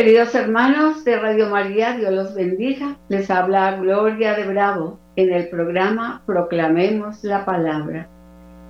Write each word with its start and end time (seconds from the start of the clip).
Queridos 0.00 0.34
hermanos 0.34 1.04
de 1.04 1.18
Radio 1.18 1.50
María, 1.50 1.94
Dios 1.94 2.10
los 2.10 2.34
bendiga. 2.34 2.96
Les 3.10 3.30
habla 3.30 3.76
Gloria 3.76 4.32
de 4.32 4.48
Bravo 4.48 4.98
en 5.14 5.30
el 5.30 5.50
programa 5.50 6.22
Proclamemos 6.24 7.22
la 7.22 7.44
Palabra. 7.44 8.08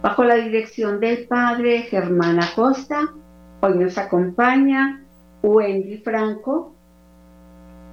Bajo 0.02 0.24
la 0.24 0.34
dirección 0.34 0.98
del 0.98 1.28
Padre 1.28 1.82
Germán 1.82 2.42
Acosta, 2.42 3.14
hoy 3.60 3.78
nos 3.78 3.96
acompaña 3.96 5.04
Wendy 5.44 5.98
Franco, 5.98 6.74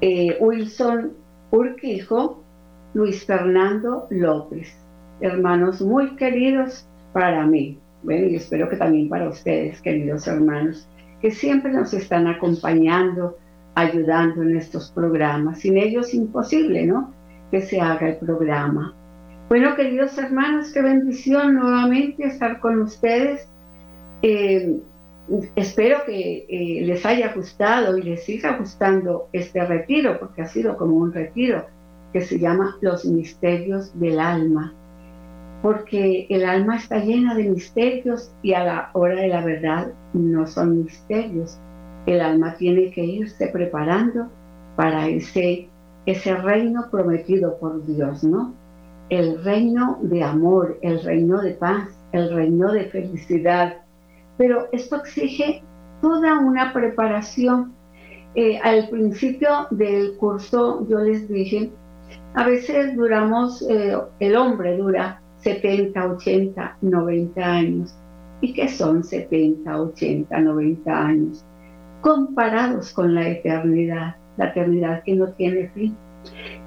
eh, 0.02 0.36
Wilson 0.40 1.14
Urquijo, 1.52 2.42
Luis 2.96 3.24
Fernando 3.24 4.08
López. 4.10 4.76
Hermanos 5.22 5.80
muy 5.80 6.16
queridos 6.16 6.88
para 7.14 7.46
mí. 7.46 7.78
Bueno, 8.02 8.30
y 8.30 8.38
espero 8.38 8.68
que 8.68 8.78
también 8.78 9.10
para 9.10 9.30
ustedes, 9.30 9.80
queridos 9.84 10.28
hermanos 10.28 10.90
que 11.22 11.32
siempre 11.32 11.72
nos 11.72 11.94
están 11.94 12.28
acompañando, 12.28 13.38
ayudando 13.76 14.42
en 14.44 14.58
estos 14.58 14.92
programas. 14.92 15.60
Sin 15.60 15.78
ellos 15.78 16.14
imposible, 16.14 16.86
¿no? 16.86 17.14
Que 17.52 17.62
se 17.62 17.80
haga 17.80 18.10
el 18.10 18.18
programa. 18.18 18.94
Bueno, 19.50 19.76
queridos 19.76 20.18
hermanos, 20.18 20.72
qué 20.74 20.82
bendición 20.82 21.56
nuevamente 21.56 22.26
estar 22.26 22.60
con 22.60 22.82
ustedes. 22.82 23.48
Eh, 24.22 24.78
espero 25.56 26.00
que 26.06 26.46
eh, 26.50 26.86
les 26.86 27.06
haya 27.06 27.34
gustado 27.34 27.98
y 27.98 28.04
les 28.04 28.26
siga 28.26 28.58
gustando 28.58 29.30
este 29.32 29.64
retiro, 29.66 30.20
porque 30.20 30.42
ha 30.42 30.48
sido 30.48 30.78
como 30.78 30.98
un 30.98 31.14
retiro 31.14 31.66
que 32.14 32.22
se 32.22 32.40
llama 32.40 32.78
Los 32.82 33.06
Misterios 33.06 33.98
del 34.00 34.20
Alma 34.20 34.74
porque 35.62 36.28
el 36.30 36.46
alma 36.46 36.78
está 36.78 37.00
llena 37.00 37.34
de 37.36 37.50
misterios 37.50 38.32
y 38.42 38.54
a 38.54 38.64
la 38.64 38.90
hora 38.94 39.16
de 39.16 39.28
la 39.28 39.44
verdad 39.44 39.92
no 40.14 40.46
son 40.46 40.84
misterios. 40.84 41.58
El 42.06 42.22
alma 42.22 42.56
tiene 42.56 42.92
que 42.92 43.04
irse 43.04 43.48
preparando 43.48 44.30
para 44.76 45.08
ese, 45.08 45.68
ese 46.06 46.36
reino 46.36 46.88
prometido 46.92 47.58
por 47.58 47.86
Dios, 47.86 48.24
¿no? 48.24 48.54
El 49.10 49.44
reino 49.44 49.98
de 50.02 50.24
amor, 50.24 50.78
el 50.82 51.02
reino 51.04 51.42
de 51.42 51.52
paz, 51.52 51.90
el 52.12 52.34
reino 52.34 52.72
de 52.72 52.86
felicidad. 52.86 53.78
Pero 54.38 54.68
esto 54.72 54.98
exige 54.98 55.64
toda 56.02 56.40
una 56.40 56.72
preparación. 56.72 57.74
Eh, 58.36 58.60
al 58.64 58.90
principio 58.90 59.68
del 59.72 60.16
curso 60.18 60.86
yo 60.88 61.00
les 61.00 61.28
dije, 61.28 61.72
a 62.36 62.46
veces 62.46 62.96
duramos, 62.96 63.64
eh, 63.64 63.98
el 64.20 64.36
hombre 64.36 64.78
dura 64.78 65.22
70, 65.48 66.06
80, 66.06 66.78
90 66.82 67.42
años. 67.42 67.96
¿Y 68.42 68.54
qué 68.54 68.68
son 68.68 69.02
70, 69.02 69.82
80, 69.82 70.40
90 70.42 71.06
años? 71.06 71.46
Comparados 72.02 72.92
con 72.92 73.16
la 73.16 73.30
eternidad, 73.30 74.18
la 74.36 74.48
eternidad 74.50 75.04
que 75.04 75.16
no 75.16 75.30
tiene 75.34 75.70
fin 75.70 75.96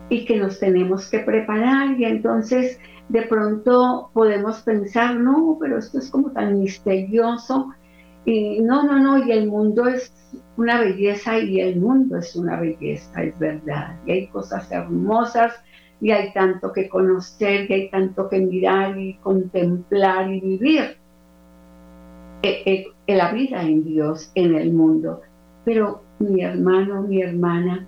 y 0.09 0.25
que 0.25 0.39
nos 0.39 0.59
tenemos 0.59 1.11
que 1.11 1.19
preparar 1.19 2.01
y 2.01 2.07
entonces 2.07 2.81
de 3.11 3.23
pronto 3.23 4.11
podemos 4.15 4.63
pensar, 4.63 5.15
no, 5.17 5.59
pero 5.61 5.77
esto 5.77 5.99
es 5.99 6.09
como 6.11 6.31
tan 6.33 6.59
misterioso 6.59 7.69
y 8.25 8.61
no, 8.63 8.85
no, 8.85 8.99
no, 8.99 9.19
y 9.19 9.31
el 9.31 9.47
mundo 9.49 9.89
es 9.89 10.11
una 10.57 10.81
belleza 10.81 11.39
y 11.39 11.61
el 11.61 11.79
mundo 11.79 12.17
es 12.17 12.35
una 12.35 12.59
belleza, 12.59 13.23
es 13.23 13.39
verdad, 13.39 13.95
y 14.07 14.13
hay 14.13 14.29
cosas 14.29 14.73
hermosas 14.73 15.53
y 16.01 16.11
hay 16.11 16.33
tanto 16.33 16.73
que 16.73 16.89
conocer, 16.89 17.71
y 17.71 17.75
hay 17.75 17.91
tanto 17.91 18.29
que 18.29 18.41
mirar 18.41 18.99
y 18.99 19.15
contemplar 19.15 20.31
y 20.31 20.41
vivir 20.41 20.97
en 22.43 22.53
eh, 22.65 22.87
eh, 23.07 23.17
la 23.17 23.33
vida 23.33 23.63
en 23.63 23.85
Dios, 23.85 24.31
en 24.35 24.55
el 24.55 24.73
mundo. 24.73 25.21
Pero 25.65 26.03
mi 26.19 26.43
hermano, 26.43 27.03
mi 27.03 27.21
hermana, 27.23 27.87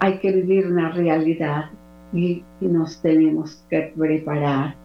hay 0.00 0.18
que 0.18 0.32
vivir 0.32 0.66
una 0.66 0.90
realidad 0.90 1.70
y 2.12 2.44
nos 2.60 3.02
tenemos 3.02 3.64
que 3.68 3.92
preparar 3.96 4.76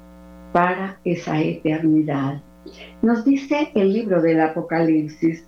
para 0.52 1.00
esa 1.04 1.40
eternidad. 1.40 2.42
Nos 3.02 3.24
dice 3.24 3.72
el 3.76 3.94
libro 3.94 4.22
del 4.22 4.42
Apocalipsis, 4.42 5.46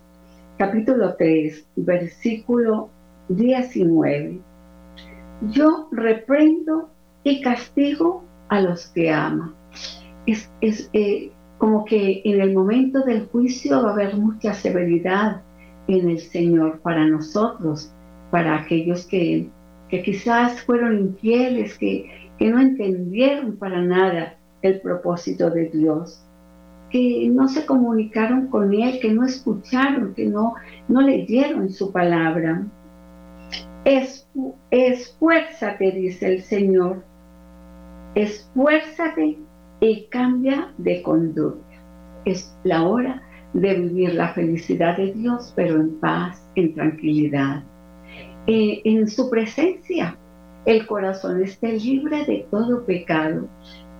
capítulo 0.58 1.16
3, 1.16 1.68
versículo 1.76 2.90
19. 3.30 4.40
Yo 5.50 5.88
reprendo 5.92 6.91
y 7.24 7.42
castigo 7.42 8.24
a 8.50 8.62
los 8.62 8.88
que 8.88 9.12
ama. 9.12 9.54
Es, 10.26 10.50
eh, 10.94 11.32
como 11.58 11.86
que 11.86 12.22
en 12.26 12.42
el 12.42 12.54
momento 12.54 13.02
del 13.02 13.28
juicio 13.28 13.84
va 13.84 13.90
a 13.90 13.94
haber 13.94 14.16
mucha 14.18 14.54
severidad 14.54 15.42
en 15.88 16.10
el 16.10 16.20
Señor 16.20 16.80
para 16.80 17.06
nosotros, 17.06 17.92
para 18.30 18.58
aquellos 18.58 19.06
que, 19.06 19.50
quizás 19.90 20.62
fueron 20.62 21.00
infieles, 21.00 21.78
que, 21.78 22.30
que 22.40 22.50
no 22.50 22.60
entendieron 22.60 23.58
para 23.58 23.82
nada 23.82 24.38
el 24.62 24.80
propósito 24.82 25.50
de 25.50 25.70
Dios, 25.70 26.24
que 26.90 27.30
no 27.32 27.48
se 27.48 27.66
comunicaron 27.66 28.48
con 28.48 28.74
Él, 28.74 29.00
que 29.00 29.12
no 29.12 29.26
escucharon, 29.26 30.14
que 30.14 30.26
no, 30.26 30.56
no 30.88 31.02
leyeron 31.02 31.70
su 31.70 31.92
palabra. 31.92 32.66
Es, 33.86 34.28
esfuérzate, 34.70 35.92
dice 35.92 36.28
el 36.28 36.42
Señor, 36.42 37.04
esfuérzate 38.16 39.38
y 39.80 40.06
cambia 40.08 40.72
de 40.78 41.02
conducta. 41.02 41.76
Es 42.26 42.56
la 42.64 42.84
hora 42.84 43.22
de 43.54 43.74
vivir 43.74 44.14
la 44.14 44.34
felicidad 44.34 44.98
de 44.98 45.14
Dios, 45.14 45.54
pero 45.56 45.76
en 45.76 46.00
paz, 46.00 46.42
en 46.56 46.74
tranquilidad. 46.74 47.64
Eh, 48.48 48.82
en 48.86 49.08
su 49.08 49.30
presencia, 49.30 50.18
el 50.66 50.86
corazón 50.86 51.44
esté 51.44 51.74
libre 51.74 52.26
de 52.26 52.46
todo 52.50 52.86
pecado. 52.86 53.48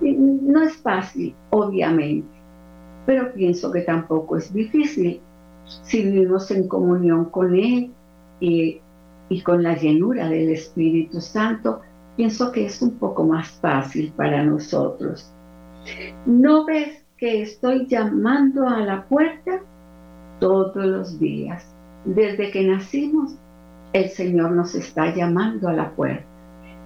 No 0.00 0.62
es 0.62 0.76
fácil, 0.76 1.34
obviamente, 1.50 2.28
pero 3.06 3.32
pienso 3.32 3.70
que 3.70 3.82
tampoco 3.82 4.36
es 4.36 4.52
difícil 4.52 5.20
si 5.64 6.02
vivimos 6.02 6.50
en 6.50 6.66
comunión 6.68 7.26
con 7.26 7.54
Él 7.54 7.92
y, 8.40 8.80
y 9.28 9.40
con 9.42 9.62
la 9.62 9.76
llenura 9.76 10.28
del 10.28 10.50
Espíritu 10.50 11.20
Santo 11.20 11.80
pienso 12.16 12.52
que 12.52 12.66
es 12.66 12.82
un 12.82 12.98
poco 12.98 13.24
más 13.24 13.50
fácil 13.50 14.12
para 14.16 14.42
nosotros. 14.44 15.32
¿No 16.26 16.64
ves 16.64 17.04
que 17.16 17.42
estoy 17.42 17.86
llamando 17.86 18.66
a 18.66 18.80
la 18.80 19.04
puerta 19.04 19.60
todos 20.40 20.76
los 20.76 21.18
días? 21.18 21.66
Desde 22.04 22.50
que 22.50 22.64
nacimos, 22.64 23.34
el 23.92 24.08
Señor 24.08 24.52
nos 24.52 24.74
está 24.74 25.14
llamando 25.14 25.68
a 25.68 25.72
la 25.72 25.90
puerta. 25.90 26.24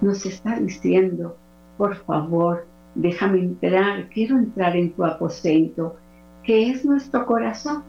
Nos 0.01 0.25
está 0.25 0.59
diciendo, 0.59 1.37
por 1.77 1.95
favor, 1.95 2.67
déjame 2.95 3.39
entrar, 3.39 4.09
quiero 4.09 4.37
entrar 4.37 4.75
en 4.75 4.91
tu 4.91 5.03
aposento, 5.05 5.95
que 6.43 6.69
es 6.69 6.85
nuestro 6.85 7.25
corazón. 7.25 7.83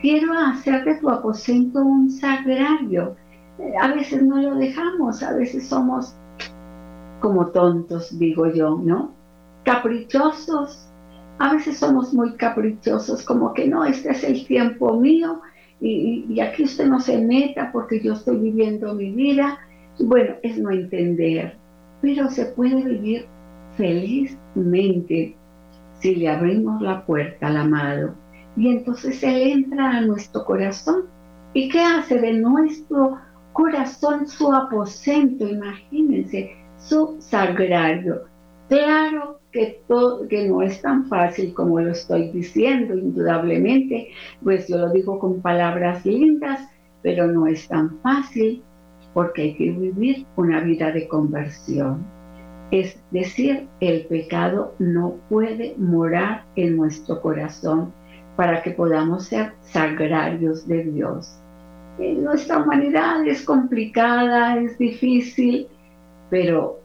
Quiero 0.00 0.32
hacer 0.38 0.84
de 0.84 0.96
tu 0.96 1.10
aposento 1.10 1.80
un 1.80 2.10
sagrario. 2.10 3.16
A 3.80 3.88
veces 3.88 4.22
no 4.22 4.40
lo 4.40 4.56
dejamos, 4.56 5.22
a 5.22 5.32
veces 5.34 5.66
somos 5.66 6.14
como 7.24 7.46
tontos, 7.46 8.18
digo 8.18 8.52
yo, 8.52 8.78
¿no? 8.84 9.14
Caprichosos. 9.64 10.86
A 11.38 11.54
veces 11.54 11.78
somos 11.78 12.12
muy 12.12 12.34
caprichosos, 12.34 13.24
como 13.24 13.54
que 13.54 13.66
no, 13.66 13.82
este 13.82 14.10
es 14.10 14.24
el 14.24 14.46
tiempo 14.46 15.00
mío 15.00 15.40
y, 15.80 16.38
aquí 16.40 16.64
usted 16.64 16.86
no 16.86 17.00
se 17.00 17.16
meta 17.16 17.70
porque 17.72 17.98
yo 18.02 18.12
estoy 18.12 18.36
viviendo 18.36 18.94
mi 18.94 19.10
vida. 19.10 19.58
Bueno, 19.98 20.34
es 20.42 20.58
no 20.58 20.70
entender, 20.70 21.56
pero 22.02 22.28
se 22.28 22.44
puede 22.44 22.82
vivir 22.82 23.24
felizmente 23.78 25.34
si 26.00 26.16
le 26.16 26.28
abrimos 26.28 26.82
la 26.82 27.06
puerta 27.06 27.46
al 27.46 27.56
amado. 27.56 28.14
Y 28.54 28.68
entonces 28.68 29.22
Él 29.22 29.64
entra 29.64 29.92
a 29.96 30.00
nuestro 30.02 30.44
corazón. 30.44 31.04
¿Y 31.54 31.70
qué 31.70 31.80
hace 31.80 32.18
de 32.18 32.34
nuestro 32.34 33.16
corazón 33.54 34.28
su 34.28 34.52
aposento? 34.52 35.48
Imagínense, 35.48 36.63
su 36.84 37.16
sagrario. 37.20 38.22
Claro 38.68 39.40
que, 39.52 39.80
todo, 39.86 40.26
que 40.28 40.48
no 40.48 40.62
es 40.62 40.80
tan 40.80 41.06
fácil 41.06 41.54
como 41.54 41.80
lo 41.80 41.92
estoy 41.92 42.30
diciendo, 42.30 42.94
indudablemente, 42.94 44.08
pues 44.42 44.68
yo 44.68 44.78
lo 44.78 44.90
digo 44.90 45.18
con 45.18 45.40
palabras 45.40 46.04
lindas, 46.04 46.60
pero 47.02 47.26
no 47.26 47.46
es 47.46 47.68
tan 47.68 47.98
fácil 48.00 48.62
porque 49.12 49.42
hay 49.42 49.54
que 49.54 49.70
vivir 49.70 50.26
una 50.36 50.60
vida 50.60 50.90
de 50.90 51.06
conversión. 51.06 52.04
Es 52.70 52.98
decir, 53.10 53.68
el 53.80 54.06
pecado 54.06 54.74
no 54.78 55.14
puede 55.28 55.76
morar 55.78 56.44
en 56.56 56.76
nuestro 56.76 57.20
corazón 57.20 57.92
para 58.36 58.62
que 58.62 58.72
podamos 58.72 59.26
ser 59.26 59.52
sagrarios 59.60 60.66
de 60.66 60.82
Dios. 60.84 61.38
nuestra 61.98 62.58
humanidad 62.58 63.24
es 63.24 63.44
complicada, 63.44 64.58
es 64.58 64.76
difícil, 64.78 65.68
pero 66.34 66.80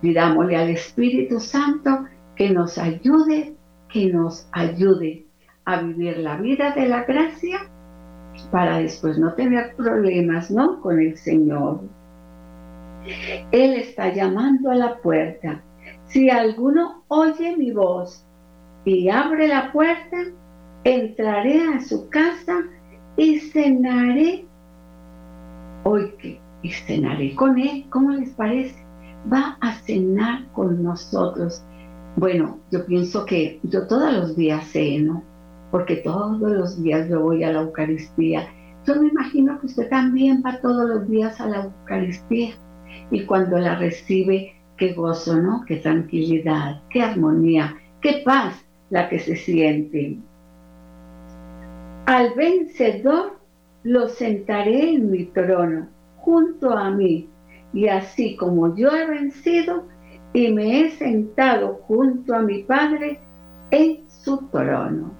pidámosle 0.00 0.56
al 0.56 0.70
Espíritu 0.70 1.38
Santo 1.38 2.04
que 2.34 2.50
nos 2.50 2.78
ayude, 2.78 3.54
que 3.88 4.12
nos 4.12 4.48
ayude 4.50 5.24
a 5.66 5.80
vivir 5.82 6.18
la 6.18 6.36
vida 6.38 6.72
de 6.72 6.88
la 6.88 7.04
gracia 7.04 7.60
para 8.50 8.78
después 8.78 9.20
no 9.20 9.34
tener 9.34 9.76
problemas, 9.76 10.50
¿no? 10.50 10.80
Con 10.80 10.98
el 10.98 11.16
Señor. 11.16 11.82
Él 13.52 13.74
está 13.74 14.12
llamando 14.12 14.72
a 14.72 14.74
la 14.74 14.96
puerta. 14.96 15.62
Si 16.06 16.28
alguno 16.28 17.04
oye 17.06 17.56
mi 17.56 17.70
voz 17.70 18.26
y 18.84 19.08
abre 19.10 19.46
la 19.46 19.70
puerta, 19.70 20.16
entraré 20.82 21.62
a 21.72 21.80
su 21.80 22.08
casa 22.08 22.64
y 23.16 23.38
cenaré. 23.38 24.44
Y 26.62 26.70
cenaré 26.70 27.34
con 27.34 27.58
él. 27.58 27.86
¿Cómo 27.90 28.10
les 28.10 28.30
parece? 28.30 28.84
Va 29.32 29.56
a 29.60 29.72
cenar 29.72 30.46
con 30.52 30.82
nosotros. 30.82 31.62
Bueno, 32.16 32.58
yo 32.70 32.84
pienso 32.86 33.24
que 33.24 33.58
yo 33.62 33.86
todos 33.86 34.12
los 34.12 34.36
días 34.36 34.66
ceno, 34.68 35.22
porque 35.70 35.96
todos 35.96 36.40
los 36.40 36.82
días 36.82 37.08
yo 37.08 37.20
voy 37.20 37.42
a 37.42 37.52
la 37.52 37.62
Eucaristía. 37.62 38.46
Yo 38.86 39.00
me 39.00 39.08
imagino 39.08 39.58
que 39.60 39.66
usted 39.66 39.88
también 39.88 40.42
va 40.44 40.60
todos 40.60 40.88
los 40.88 41.08
días 41.08 41.40
a 41.40 41.46
la 41.46 41.64
Eucaristía 41.64 42.54
y 43.10 43.24
cuando 43.24 43.58
la 43.58 43.76
recibe, 43.76 44.54
qué 44.76 44.92
gozo, 44.92 45.36
¿no? 45.40 45.64
Qué 45.66 45.76
tranquilidad, 45.76 46.82
qué 46.90 47.02
armonía, 47.02 47.76
qué 48.00 48.22
paz 48.24 48.54
la 48.90 49.08
que 49.08 49.18
se 49.18 49.36
siente. 49.36 50.18
Al 52.06 52.34
vencedor 52.34 53.38
lo 53.84 54.08
sentaré 54.08 54.94
en 54.94 55.10
mi 55.10 55.24
trono 55.26 55.88
junto 56.22 56.70
a 56.70 56.90
mí, 56.90 57.28
y 57.72 57.88
así 57.88 58.36
como 58.36 58.74
yo 58.76 58.90
he 58.90 59.06
vencido 59.06 59.84
y 60.32 60.50
me 60.52 60.80
he 60.80 60.90
sentado 60.92 61.80
junto 61.86 62.34
a 62.34 62.42
mi 62.42 62.62
Padre 62.62 63.20
en 63.70 64.08
su 64.08 64.38
trono. 64.50 65.12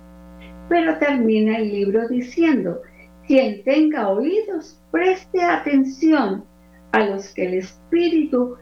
Pero 0.68 0.96
termina 0.98 1.58
el 1.58 1.72
libro 1.72 2.08
diciendo, 2.08 2.80
quien 3.26 3.62
tenga 3.64 4.08
oídos, 4.08 4.78
preste 4.90 5.42
atención 5.42 6.44
a 6.92 7.00
los 7.00 7.34
que 7.34 7.46
el 7.46 7.54
Espíritu 7.54 8.56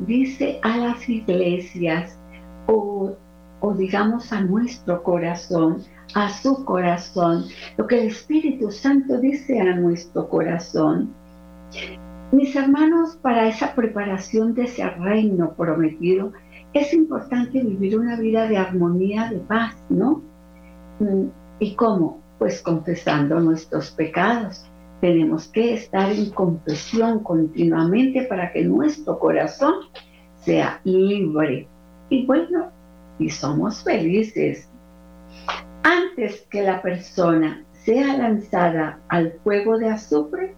dice 0.00 0.58
a 0.62 0.76
las 0.76 1.08
iglesias 1.08 2.18
o, 2.66 3.12
o 3.60 3.74
digamos 3.74 4.32
a 4.32 4.42
nuestro 4.42 5.02
corazón, 5.02 5.82
a 6.14 6.28
su 6.28 6.64
corazón, 6.64 7.46
lo 7.76 7.86
que 7.86 8.00
el 8.00 8.08
Espíritu 8.08 8.70
Santo 8.70 9.18
dice 9.18 9.60
a 9.60 9.74
nuestro 9.76 10.28
corazón. 10.28 11.14
Mis 12.32 12.56
hermanos, 12.56 13.16
para 13.22 13.46
esa 13.46 13.74
preparación 13.74 14.54
de 14.54 14.64
ese 14.64 14.88
reino 14.90 15.54
prometido, 15.54 16.32
es 16.72 16.92
importante 16.92 17.62
vivir 17.62 17.98
una 17.98 18.16
vida 18.16 18.48
de 18.48 18.58
armonía, 18.58 19.30
de 19.30 19.38
paz, 19.38 19.76
¿no? 19.88 20.22
Mm, 20.98 21.28
¿Y 21.60 21.74
cómo? 21.74 22.20
Pues 22.38 22.60
confesando 22.62 23.38
nuestros 23.40 23.92
pecados. 23.92 24.66
Tenemos 25.00 25.46
que 25.48 25.74
estar 25.74 26.10
en 26.10 26.30
confesión 26.30 27.22
continuamente 27.22 28.22
para 28.22 28.52
que 28.52 28.64
nuestro 28.64 29.18
corazón 29.18 29.74
sea 30.40 30.80
libre. 30.84 31.68
Y 32.08 32.26
bueno, 32.26 32.70
y 33.18 33.30
somos 33.30 33.84
felices. 33.84 34.68
Antes 35.84 36.44
que 36.50 36.62
la 36.62 36.82
persona 36.82 37.64
sea 37.70 38.16
lanzada 38.16 38.98
al 39.08 39.32
fuego 39.44 39.78
de 39.78 39.90
azufre, 39.90 40.55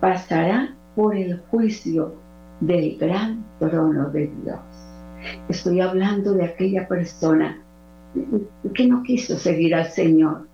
pasará 0.00 0.74
por 0.94 1.16
el 1.16 1.38
juicio 1.50 2.14
del 2.60 2.98
gran 2.98 3.44
trono 3.58 4.10
de 4.10 4.30
Dios. 4.42 4.60
Estoy 5.48 5.80
hablando 5.80 6.32
de 6.32 6.44
aquella 6.44 6.88
persona 6.88 7.62
que 8.74 8.86
no 8.86 9.02
quiso 9.02 9.36
seguir 9.36 9.74
al 9.74 9.86
Señor, 9.86 10.48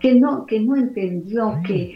que 0.00 0.14
no, 0.14 0.44
que 0.46 0.60
no 0.60 0.76
entendió, 0.76 1.58
que, 1.64 1.94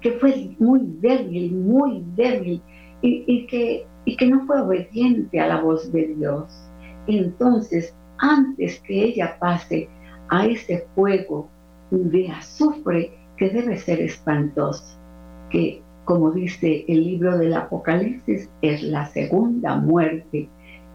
que, 0.00 0.12
fue 0.12 0.54
muy 0.58 0.80
débil, 1.00 1.52
muy 1.52 2.04
débil, 2.14 2.62
y, 3.02 3.46
que, 3.46 3.86
y 4.04 4.16
que 4.16 4.26
no 4.26 4.46
fue 4.46 4.60
obediente 4.60 5.40
a 5.40 5.48
la 5.48 5.60
voz 5.60 5.90
de 5.92 6.14
Dios. 6.14 6.70
Entonces, 7.06 7.94
antes 8.18 8.80
que 8.80 9.04
ella 9.04 9.36
pase 9.38 9.88
a 10.28 10.46
ese 10.46 10.86
fuego 10.94 11.48
de 11.90 12.28
azufre 12.28 13.12
que 13.36 13.50
debe 13.50 13.76
ser 13.76 14.00
espantoso, 14.00 14.98
que 15.50 15.82
como 16.04 16.30
dice 16.32 16.84
el 16.88 17.04
libro 17.04 17.38
del 17.38 17.54
Apocalipsis, 17.54 18.50
es 18.62 18.82
la 18.82 19.06
segunda 19.06 19.76
muerte. 19.76 20.48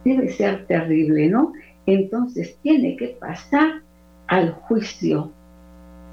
Debe 0.06 0.30
ser 0.30 0.66
terrible, 0.68 1.28
¿no? 1.30 1.54
Entonces 1.86 2.58
tiene 2.62 2.96
que 2.96 3.18
pasar 3.20 3.82
al 4.28 4.52
juicio 4.52 5.32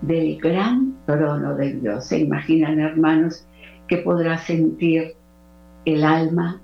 del 0.03 0.39
gran 0.39 0.97
trono 1.07 1.55
de 1.55 1.75
Dios. 1.75 2.07
¿Se 2.07 2.19
imaginan, 2.19 2.81
hermanos, 2.81 3.47
que 3.87 3.99
podrá 3.99 4.39
sentir 4.39 5.15
el 5.85 6.05
alma 6.05 6.61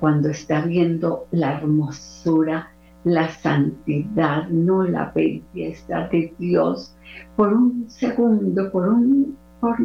cuando 0.00 0.28
está 0.30 0.60
viendo 0.62 1.26
la 1.30 1.58
hermosura, 1.58 2.70
la 3.04 3.28
santidad, 3.28 4.48
no 4.48 4.82
la 4.84 5.12
belleza 5.14 6.08
de 6.08 6.34
Dios, 6.38 6.94
por 7.36 7.52
un 7.52 7.86
segundo, 7.88 8.70
por 8.70 8.88
un, 8.88 9.36
por 9.60 9.80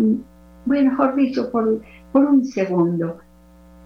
bueno, 0.70 0.92
mejor 0.92 1.16
dicho, 1.16 1.50
por, 1.52 1.82
por 2.12 2.26
un 2.26 2.46
segundo, 2.46 3.18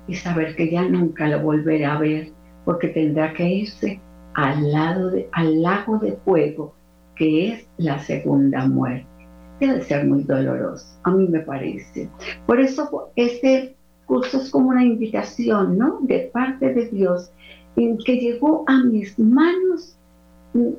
y 0.05 0.15
saber 0.15 0.53
que 0.57 0.69
ya 0.69 0.83
nunca 0.83 1.29
lo 1.29 1.39
volverá 1.39 1.93
a 1.93 1.99
ver, 1.99 2.27
porque 2.65 2.89
tendrá 2.89 3.33
que 3.33 3.47
irse 3.47 4.01
al, 4.33 4.69
lado 4.69 5.11
al 5.31 5.61
lago 5.61 5.97
de 5.99 6.11
fuego, 6.25 6.73
que 7.15 7.53
es 7.53 7.67
la 7.77 7.99
segunda 7.99 8.67
muerte. 8.67 9.07
Debe 9.61 9.81
ser 9.81 10.05
muy 10.05 10.23
doloroso, 10.23 10.85
a 11.03 11.11
mí 11.11 11.25
me 11.29 11.39
parece. 11.39 12.09
Por 12.45 12.59
eso 12.59 13.11
este 13.15 13.77
curso 14.05 14.41
es 14.41 14.49
como 14.49 14.67
una 14.67 14.83
invitación, 14.83 15.77
¿no? 15.77 15.99
De 16.01 16.29
parte 16.33 16.73
de 16.73 16.89
Dios, 16.89 17.31
en 17.77 17.97
que 17.99 18.17
llegó 18.17 18.65
a 18.67 18.83
mis 18.83 19.17
manos 19.17 19.95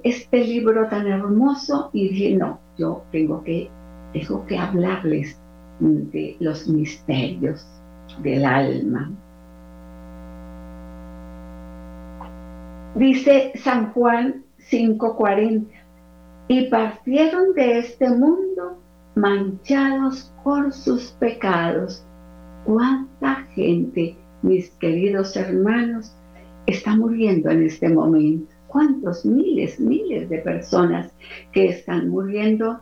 este 0.02 0.44
libro 0.44 0.87
tan 0.88 1.06
hermoso 1.06 1.88
y 1.94 2.11
dije, 2.11 2.37
no, 2.37 2.61
yo 2.76 3.02
tengo 3.11 3.42
que, 3.42 3.70
tengo 4.12 4.44
que 4.44 4.58
hablarles 4.58 5.40
de 5.85 6.37
los 6.41 6.67
misterios 6.67 7.67
del 8.23 8.45
alma. 8.45 9.11
Dice 12.95 13.53
San 13.57 13.93
Juan 13.93 14.45
5:40, 14.71 15.67
y 16.49 16.69
partieron 16.69 17.55
de 17.55 17.79
este 17.79 18.09
mundo 18.09 18.79
manchados 19.14 20.33
por 20.43 20.73
sus 20.73 21.11
pecados. 21.12 22.05
¿Cuánta 22.64 23.43
gente, 23.55 24.17
mis 24.43 24.71
queridos 24.73 25.37
hermanos, 25.37 26.14
está 26.67 26.97
muriendo 26.97 27.50
en 27.50 27.64
este 27.64 27.88
momento? 27.88 28.53
¿Cuántos 28.69 29.25
miles, 29.25 29.79
miles 29.79 30.29
de 30.31 30.38
personas 30.38 31.12
que 31.53 31.67
están 31.67 32.09
muriendo 32.09 32.81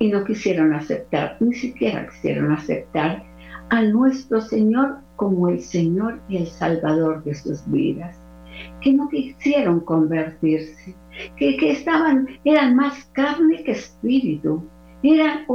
y 0.00 0.08
no 0.08 0.24
quisieron 0.24 0.72
aceptar, 0.72 1.36
ni 1.40 1.54
siquiera 1.54 2.08
quisieron 2.08 2.50
aceptar 2.52 3.22
a 3.68 3.82
nuestro 3.82 4.40
Señor 4.40 4.96
como 5.16 5.48
el 5.48 5.60
Señor 5.60 6.18
y 6.28 6.38
el 6.38 6.46
Salvador 6.46 7.22
de 7.22 7.34
sus 7.34 7.70
vidas, 7.70 8.18
que 8.80 8.94
no 8.94 9.08
quisieron 9.10 9.80
convertirse, 9.80 10.96
que, 11.36 11.70
estaban, 11.70 12.26
eran 12.44 12.74
más 12.74 13.04
carne 13.12 13.62
que 13.62 13.72
espíritu, 13.72 14.64
eran, 15.02 15.46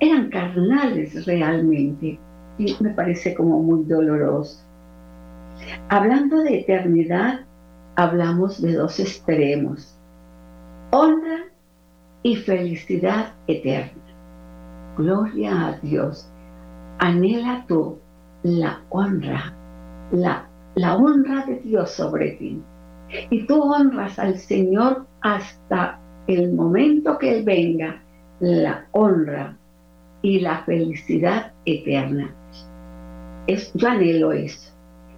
eran 0.00 0.30
carnales 0.30 1.26
realmente, 1.26 2.18
y 2.56 2.76
me 2.80 2.90
parece 2.90 3.34
como 3.34 3.62
muy 3.62 3.84
doloroso. 3.84 4.64
Hablando 5.90 6.42
de 6.42 6.60
eternidad, 6.60 7.40
hablamos 7.96 8.62
de 8.62 8.72
dos 8.72 8.98
extremos, 8.98 9.94
honra 10.90 11.53
y 12.24 12.36
felicidad 12.36 13.34
eterna. 13.46 14.02
Gloria 14.96 15.66
a 15.66 15.72
Dios. 15.80 16.26
Anhela 16.98 17.64
tú 17.68 17.98
la 18.42 18.80
honra, 18.88 19.52
la, 20.10 20.48
la 20.74 20.96
honra 20.96 21.44
de 21.44 21.60
Dios 21.60 21.90
sobre 21.90 22.32
ti. 22.32 22.60
Y 23.30 23.46
tú 23.46 23.62
honras 23.62 24.18
al 24.18 24.38
Señor 24.38 25.06
hasta 25.20 26.00
el 26.26 26.52
momento 26.54 27.18
que 27.18 27.38
Él 27.38 27.44
venga, 27.44 28.02
la 28.40 28.86
honra 28.92 29.56
y 30.22 30.40
la 30.40 30.64
felicidad 30.64 31.52
eterna. 31.66 32.34
Es, 33.46 33.70
yo 33.74 33.88
anhelo 33.88 34.32
eso. 34.32 34.72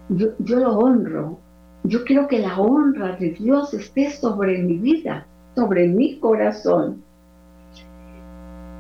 Yo, 0.09 0.31
yo 0.41 0.59
lo 0.59 0.77
honro. 0.77 1.39
Yo 1.85 2.05
quiero 2.05 2.27
que 2.27 2.41
la 2.41 2.59
honra 2.59 3.15
de 3.15 3.31
Dios 3.31 3.73
esté 3.75 4.11
sobre 4.11 4.59
mi 4.59 4.79
vida 4.79 5.25
sobre 5.57 5.89
mi 5.89 6.21
corazón. 6.21 7.03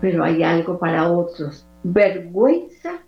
Pero 0.01 0.23
hay 0.23 0.43
algo 0.43 0.79
para 0.79 1.11
otros, 1.11 1.67
vergüenza 1.83 3.01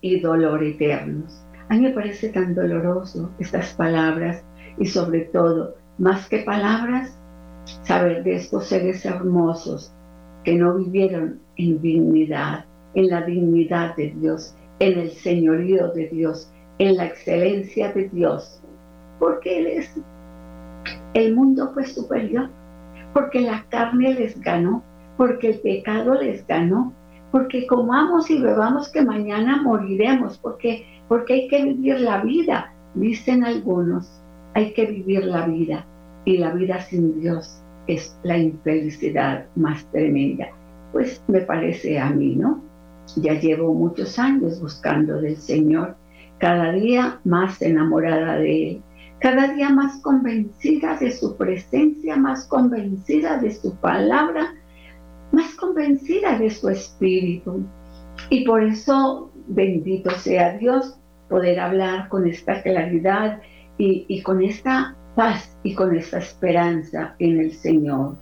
y 0.00 0.20
dolor 0.20 0.62
eternos. 0.62 1.40
A 1.68 1.74
mí 1.74 1.82
me 1.82 1.90
parece 1.92 2.28
tan 2.30 2.54
doloroso 2.54 3.30
estas 3.38 3.72
palabras 3.74 4.44
y 4.76 4.86
sobre 4.86 5.20
todo, 5.20 5.76
más 5.98 6.28
que 6.28 6.38
palabras, 6.38 7.16
saber 7.84 8.24
de 8.24 8.36
estos 8.36 8.66
seres 8.66 9.04
hermosos 9.06 9.92
que 10.42 10.54
no 10.54 10.74
vivieron 10.74 11.38
en 11.56 11.80
dignidad, 11.80 12.64
en 12.94 13.08
la 13.08 13.22
dignidad 13.22 13.94
de 13.94 14.10
Dios, 14.18 14.54
en 14.80 14.98
el 14.98 15.12
señorío 15.12 15.92
de 15.92 16.08
Dios, 16.08 16.50
en 16.78 16.96
la 16.96 17.06
excelencia 17.06 17.92
de 17.92 18.08
Dios, 18.08 18.60
porque 19.20 19.60
Él 19.60 19.66
es, 19.68 20.00
el 21.14 21.36
mundo 21.36 21.70
fue 21.72 21.86
superior, 21.86 22.50
porque 23.12 23.40
la 23.40 23.64
carne 23.68 24.14
les 24.14 24.40
ganó, 24.40 24.82
porque 25.16 25.50
el 25.50 25.60
pecado 25.60 26.14
les 26.14 26.46
ganó, 26.46 26.92
porque 27.30 27.66
comamos 27.66 28.30
y 28.30 28.40
bebamos 28.40 28.90
que 28.90 29.02
mañana 29.02 29.62
moriremos, 29.62 30.38
porque, 30.38 30.86
porque 31.08 31.34
hay 31.34 31.48
que 31.48 31.64
vivir 31.64 32.00
la 32.00 32.22
vida, 32.22 32.72
dicen 32.94 33.44
algunos, 33.44 34.10
hay 34.54 34.72
que 34.74 34.86
vivir 34.86 35.24
la 35.24 35.46
vida, 35.46 35.86
y 36.24 36.38
la 36.38 36.52
vida 36.52 36.80
sin 36.80 37.20
Dios 37.20 37.62
es 37.86 38.16
la 38.22 38.38
infelicidad 38.38 39.46
más 39.56 39.84
tremenda. 39.90 40.48
Pues 40.92 41.22
me 41.26 41.40
parece 41.40 41.98
a 41.98 42.10
mí, 42.10 42.36
¿no? 42.36 42.62
Ya 43.16 43.34
llevo 43.34 43.74
muchos 43.74 44.18
años 44.18 44.60
buscando 44.60 45.20
del 45.20 45.36
Señor, 45.36 45.96
cada 46.38 46.72
día 46.72 47.20
más 47.24 47.60
enamorada 47.62 48.36
de 48.36 48.68
Él, 48.70 48.82
cada 49.22 49.54
día 49.54 49.70
más 49.70 50.02
convencida 50.02 50.96
de 50.96 51.12
su 51.12 51.36
presencia, 51.36 52.16
más 52.16 52.44
convencida 52.48 53.38
de 53.38 53.52
su 53.52 53.76
palabra, 53.76 54.52
más 55.30 55.54
convencida 55.54 56.36
de 56.40 56.50
su 56.50 56.68
espíritu. 56.68 57.64
Y 58.30 58.44
por 58.44 58.64
eso, 58.64 59.30
bendito 59.46 60.10
sea 60.10 60.58
Dios, 60.58 60.98
poder 61.28 61.60
hablar 61.60 62.08
con 62.08 62.26
esta 62.26 62.62
claridad 62.62 63.40
y, 63.78 64.06
y 64.08 64.22
con 64.22 64.42
esta 64.42 64.96
paz 65.14 65.56
y 65.62 65.76
con 65.76 65.96
esta 65.96 66.18
esperanza 66.18 67.14
en 67.20 67.38
el 67.38 67.52
Señor. 67.52 68.16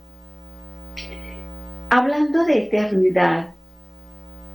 Hablando 1.89 2.45
de 2.45 2.67
eternidad, 2.67 3.55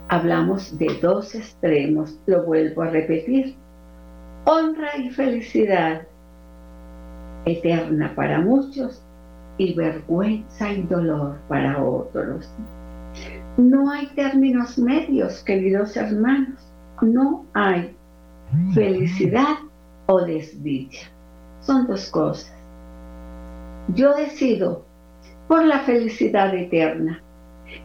hablamos 0.09 0.77
de 0.77 0.95
dos 1.01 1.33
extremos, 1.33 2.19
lo 2.27 2.43
vuelvo 2.43 2.83
a 2.83 2.91
repetir. 2.91 3.55
Honra 4.45 4.95
y 4.97 5.09
felicidad 5.09 6.03
eterna 7.45 8.13
para 8.15 8.39
muchos 8.39 9.01
y 9.57 9.73
vergüenza 9.73 10.71
y 10.71 10.83
dolor 10.83 11.37
para 11.47 11.81
otros. 11.81 12.49
No 13.57 13.89
hay 13.89 14.07
términos 14.07 14.77
medios, 14.77 15.41
queridos 15.43 15.95
hermanos. 15.95 16.59
No 17.01 17.45
hay 17.53 17.95
felicidad 18.73 19.57
o 20.07 20.21
desdicha. 20.21 21.07
Son 21.61 21.87
dos 21.87 22.09
cosas. 22.09 22.53
Yo 23.93 24.13
decido 24.15 24.85
por 25.47 25.63
la 25.63 25.79
felicidad 25.79 26.53
eterna. 26.53 27.21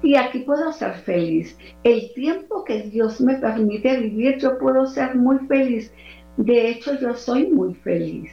Y 0.02 0.16
aquí 0.16 0.40
puedo 0.40 0.72
ser 0.72 0.94
feliz. 0.94 1.56
El 1.84 2.12
tiempo 2.14 2.64
que 2.64 2.82
Dios 2.82 3.20
me 3.20 3.34
permite 3.34 3.96
vivir, 3.98 4.38
yo 4.38 4.58
puedo 4.58 4.86
ser 4.86 5.14
muy 5.16 5.38
feliz. 5.46 5.92
De 6.36 6.68
hecho, 6.68 6.98
yo 6.98 7.14
soy 7.14 7.50
muy 7.50 7.74
feliz. 7.74 8.30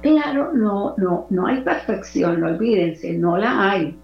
Claro, 0.00 0.52
no, 0.54 0.94
no, 0.96 1.26
no 1.28 1.46
hay 1.46 1.62
perfección, 1.62 2.40
no 2.40 2.46
olvídense, 2.46 3.14
no 3.14 3.36
la 3.36 3.70
hay. 3.70 3.98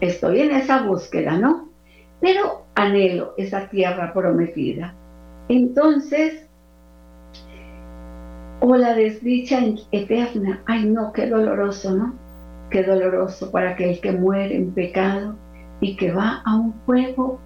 Estoy 0.00 0.40
en 0.40 0.52
esa 0.52 0.82
búsqueda, 0.82 1.36
¿no? 1.36 1.68
Pero 2.20 2.66
anhelo 2.76 3.34
esa 3.36 3.68
tierra 3.68 4.12
prometida. 4.12 4.94
Entonces, 5.48 6.46
o 8.60 8.76
la 8.76 8.94
desdicha 8.94 9.58
eterna, 9.90 10.62
ay 10.66 10.84
no, 10.84 11.12
qué 11.12 11.26
doloroso, 11.26 11.92
¿no? 11.96 12.14
Qué 12.70 12.84
doloroso 12.84 13.50
para 13.50 13.70
aquel 13.70 14.00
que 14.00 14.12
muere 14.12 14.54
en 14.54 14.70
pecado 14.70 15.34
y 15.80 15.96
que 15.96 16.12
va 16.12 16.40
a 16.44 16.54
un 16.54 16.72
fuego 16.86 17.40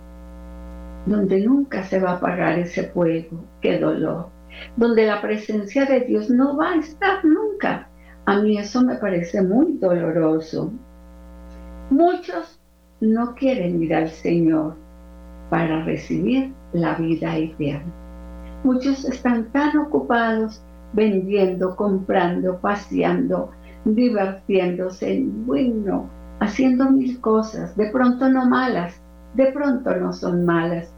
donde 1.06 1.40
nunca 1.40 1.82
se 1.84 1.98
va 1.98 2.10
a 2.10 2.16
apagar 2.16 2.58
ese 2.58 2.84
fuego, 2.88 3.42
qué 3.62 3.78
dolor 3.78 4.33
donde 4.76 5.06
la 5.06 5.20
presencia 5.20 5.86
de 5.86 6.00
Dios 6.00 6.30
no 6.30 6.56
va 6.56 6.70
a 6.70 6.76
estar 6.76 7.24
nunca. 7.24 7.88
A 8.26 8.40
mí 8.40 8.58
eso 8.58 8.82
me 8.82 8.96
parece 8.96 9.42
muy 9.42 9.78
doloroso. 9.78 10.72
Muchos 11.90 12.58
no 13.00 13.34
quieren 13.34 13.82
ir 13.82 13.94
al 13.94 14.08
Señor 14.08 14.76
para 15.50 15.84
recibir 15.84 16.52
la 16.72 16.94
vida 16.94 17.36
eterna. 17.36 17.92
Muchos 18.64 19.04
están 19.04 19.52
tan 19.52 19.76
ocupados 19.76 20.62
vendiendo, 20.94 21.76
comprando, 21.76 22.58
paseando, 22.58 23.50
divirtiéndose, 23.84 25.22
bueno, 25.44 26.08
haciendo 26.40 26.90
mil 26.90 27.20
cosas, 27.20 27.76
de 27.76 27.90
pronto 27.90 28.28
no 28.30 28.46
malas, 28.46 29.00
de 29.34 29.52
pronto 29.52 29.94
no 29.96 30.12
son 30.12 30.46
malas, 30.46 30.90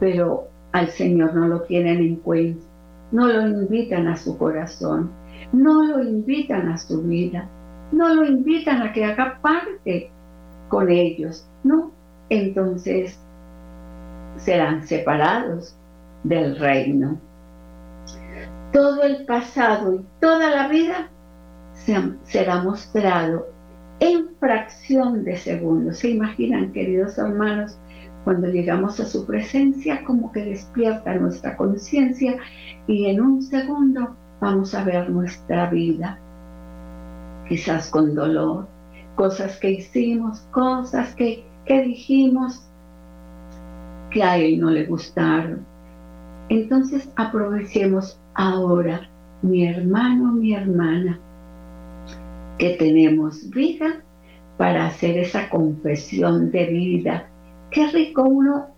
pero 0.00 0.48
al 0.72 0.88
Señor 0.88 1.34
no 1.34 1.46
lo 1.46 1.62
tienen 1.62 1.98
en 1.98 2.16
cuenta 2.16 2.65
no 3.12 3.28
lo 3.28 3.46
invitan 3.46 4.08
a 4.08 4.16
su 4.16 4.36
corazón, 4.36 5.10
no 5.52 5.84
lo 5.84 6.02
invitan 6.02 6.68
a 6.68 6.78
su 6.78 7.02
vida, 7.02 7.48
no 7.92 8.14
lo 8.14 8.24
invitan 8.24 8.82
a 8.82 8.92
que 8.92 9.04
haga 9.04 9.38
parte 9.40 10.10
con 10.68 10.90
ellos, 10.90 11.46
¿no? 11.62 11.92
Entonces 12.28 13.18
serán 14.36 14.86
separados 14.86 15.76
del 16.24 16.58
reino. 16.58 17.18
Todo 18.72 19.04
el 19.04 19.24
pasado 19.24 19.94
y 19.94 20.04
toda 20.20 20.50
la 20.50 20.68
vida 20.68 21.08
será 22.24 22.62
mostrado 22.62 23.46
en 24.00 24.28
fracción 24.40 25.24
de 25.24 25.36
segundos. 25.36 25.98
¿Se 25.98 26.10
imaginan, 26.10 26.72
queridos 26.72 27.16
hermanos, 27.16 27.78
cuando 28.26 28.48
llegamos 28.48 28.98
a 28.98 29.06
su 29.06 29.24
presencia, 29.24 30.02
como 30.02 30.32
que 30.32 30.44
despierta 30.44 31.14
nuestra 31.14 31.56
conciencia 31.56 32.38
y 32.88 33.06
en 33.06 33.20
un 33.20 33.40
segundo 33.40 34.16
vamos 34.40 34.74
a 34.74 34.82
ver 34.82 35.08
nuestra 35.08 35.70
vida, 35.70 36.18
quizás 37.48 37.88
con 37.88 38.16
dolor, 38.16 38.66
cosas 39.14 39.56
que 39.60 39.70
hicimos, 39.70 40.40
cosas 40.50 41.14
que, 41.14 41.44
que 41.66 41.82
dijimos 41.82 42.66
que 44.10 44.24
a 44.24 44.38
él 44.38 44.60
no 44.60 44.72
le 44.72 44.86
gustaron. 44.86 45.64
Entonces 46.48 47.08
aprovechemos 47.14 48.18
ahora, 48.34 49.08
mi 49.40 49.68
hermano, 49.68 50.32
mi 50.32 50.52
hermana, 50.52 51.20
que 52.58 52.70
tenemos 52.70 53.48
vida 53.50 54.02
para 54.56 54.86
hacer 54.86 55.16
esa 55.16 55.48
confesión 55.48 56.50
de 56.50 56.66
vida 56.66 57.30
Qué 57.76 57.86
rico 57.88 58.22
uno, 58.22 58.68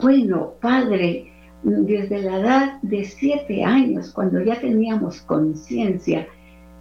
bueno, 0.00 0.54
padre, 0.60 1.30
desde 1.62 2.20
la 2.20 2.40
edad 2.40 2.82
de 2.82 3.04
siete 3.04 3.62
años, 3.62 4.10
cuando 4.12 4.40
ya 4.40 4.60
teníamos 4.60 5.22
conciencia, 5.22 6.26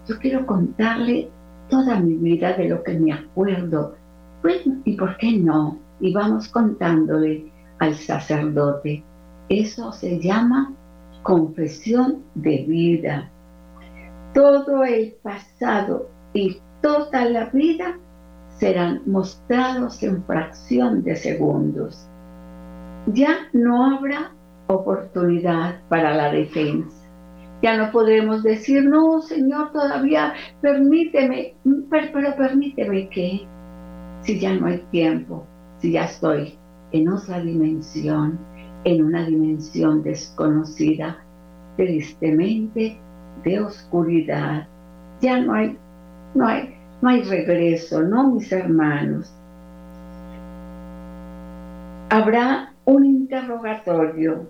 yo 0.07 0.17
quiero 0.17 0.47
contarle 0.47 1.29
toda 1.69 1.99
mi 1.99 2.15
vida 2.15 2.53
de 2.53 2.69
lo 2.69 2.81
que 2.81 2.97
me 2.97 3.13
acuerdo. 3.13 3.93
Bueno, 4.41 4.81
¿y 4.83 4.97
por 4.97 5.15
qué 5.17 5.33
no? 5.33 5.77
Y 5.99 6.11
vamos 6.11 6.47
contándole 6.47 7.51
al 7.77 7.93
sacerdote. 7.93 9.03
Eso 9.47 9.91
se 9.91 10.19
llama 10.19 10.73
confesión 11.21 12.23
de 12.33 12.65
vida. 12.67 13.29
Todo 14.33 14.83
el 14.85 15.13
pasado 15.21 16.09
y 16.33 16.57
toda 16.81 17.25
la 17.25 17.45
vida 17.51 17.99
serán 18.57 19.01
mostrados 19.05 20.01
en 20.03 20.23
fracción 20.23 21.03
de 21.03 21.15
segundos. 21.15 22.07
Ya 23.07 23.49
no 23.53 23.85
habrá 23.85 24.31
oportunidad 24.67 25.81
para 25.89 26.15
la 26.15 26.31
defensa. 26.31 27.03
Ya 27.61 27.77
no 27.77 27.91
podremos 27.91 28.43
decir, 28.43 28.83
no, 28.83 29.21
Señor, 29.21 29.71
todavía 29.71 30.33
permíteme, 30.61 31.55
pero, 31.89 32.35
permíteme 32.35 33.07
que, 33.09 33.47
si 34.21 34.39
ya 34.39 34.53
no 34.53 34.67
hay 34.67 34.79
tiempo, 34.91 35.45
si 35.79 35.93
ya 35.93 36.05
estoy 36.05 36.57
en 36.91 37.09
otra 37.09 37.39
dimensión, 37.41 38.37
en 38.83 39.05
una 39.05 39.25
dimensión 39.25 40.03
desconocida, 40.03 41.23
tristemente 41.77 42.97
de 43.45 43.61
oscuridad, 43.61 44.67
ya 45.21 45.39
no 45.39 45.53
hay, 45.53 45.77
no 46.35 46.45
hay, 46.45 46.75
no 47.03 47.09
hay 47.09 47.21
regreso, 47.23 48.01
¿no, 48.01 48.31
mis 48.31 48.49
hermanos? 48.49 49.29
Habrá 52.09 52.71
un 52.85 53.05
interrogatorio. 53.05 54.47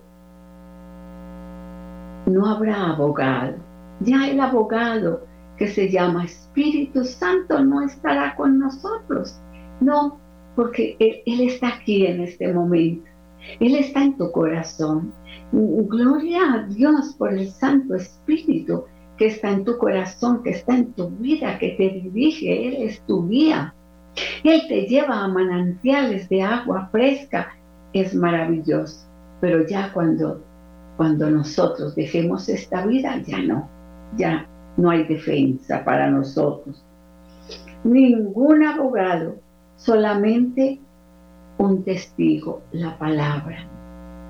No 2.28 2.46
habrá 2.46 2.92
abogado. 2.92 3.56
Ya 4.02 4.30
el 4.30 4.40
abogado 4.40 5.26
que 5.58 5.68
se 5.68 5.90
llama 5.90 6.26
Espíritu 6.26 7.04
Santo 7.04 7.60
no 7.60 7.82
estará 7.82 8.36
con 8.36 8.60
nosotros. 8.60 9.36
No, 9.82 10.20
porque 10.56 10.96
él, 11.00 11.24
él, 11.26 11.50
está 11.50 11.70
aquí 11.70 12.06
en 12.06 12.22
este 12.22 12.54
momento. 12.54 13.10
Él 13.60 13.74
está 13.74 14.04
en 14.04 14.16
tu 14.16 14.32
corazón. 14.32 15.12
Gloria 15.52 16.54
a 16.54 16.68
Dios 16.68 17.16
por 17.18 17.34
el 17.34 17.50
Santo 17.50 17.96
Espíritu 17.96 18.84
que 19.18 19.28
está 19.28 19.52
en 19.52 19.64
tu 19.64 19.78
corazón, 19.78 20.44
que 20.44 20.52
está 20.52 20.76
en 20.76 20.94
tu 20.94 21.10
vida, 21.10 21.58
que 21.60 21.70
te 21.72 21.90
dirige, 21.90 22.68
Él 22.68 22.90
es 22.90 23.02
tu 23.02 23.28
guía. 23.28 23.74
Él 24.44 24.64
te 24.68 24.82
lleva 24.84 25.24
a 25.24 25.28
manantiales 25.28 26.30
de 26.30 26.44
agua 26.44 26.90
fresca 26.92 27.54
es 27.94 28.16
maravilloso, 28.16 29.08
pero 29.40 29.66
ya 29.68 29.92
cuando, 29.94 30.44
cuando 30.98 31.30
nosotros 31.30 31.96
dejemos 31.96 32.50
esta 32.50 32.86
vida, 32.86 33.22
ya 33.26 33.40
no, 33.40 33.70
ya 34.18 34.48
no 34.78 34.90
hay 34.90 35.04
defensa 35.06 35.84
para 35.86 36.10
nosotros. 36.10 36.84
Ningún 37.84 38.64
abogado, 38.64 39.36
solamente 39.76 40.80
un 41.58 41.84
testigo, 41.84 42.62
la 42.72 42.98
palabra, 42.98 43.68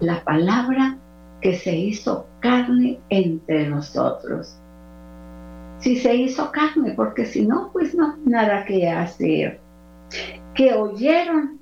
la 0.01 0.23
palabra 0.23 0.97
que 1.39 1.55
se 1.55 1.75
hizo 1.75 2.25
carne 2.39 2.99
entre 3.09 3.69
nosotros. 3.69 4.57
Si 5.83 5.97
se 5.97 6.15
hizo 6.15 6.49
carne, 6.53 6.93
porque 6.95 7.25
si 7.25 7.45
no, 7.45 7.69
pues 7.73 7.93
no, 7.93 8.15
nada 8.23 8.63
que 8.63 8.89
hacer. 8.89 9.59
Que 10.55 10.73
oyeron, 10.73 11.59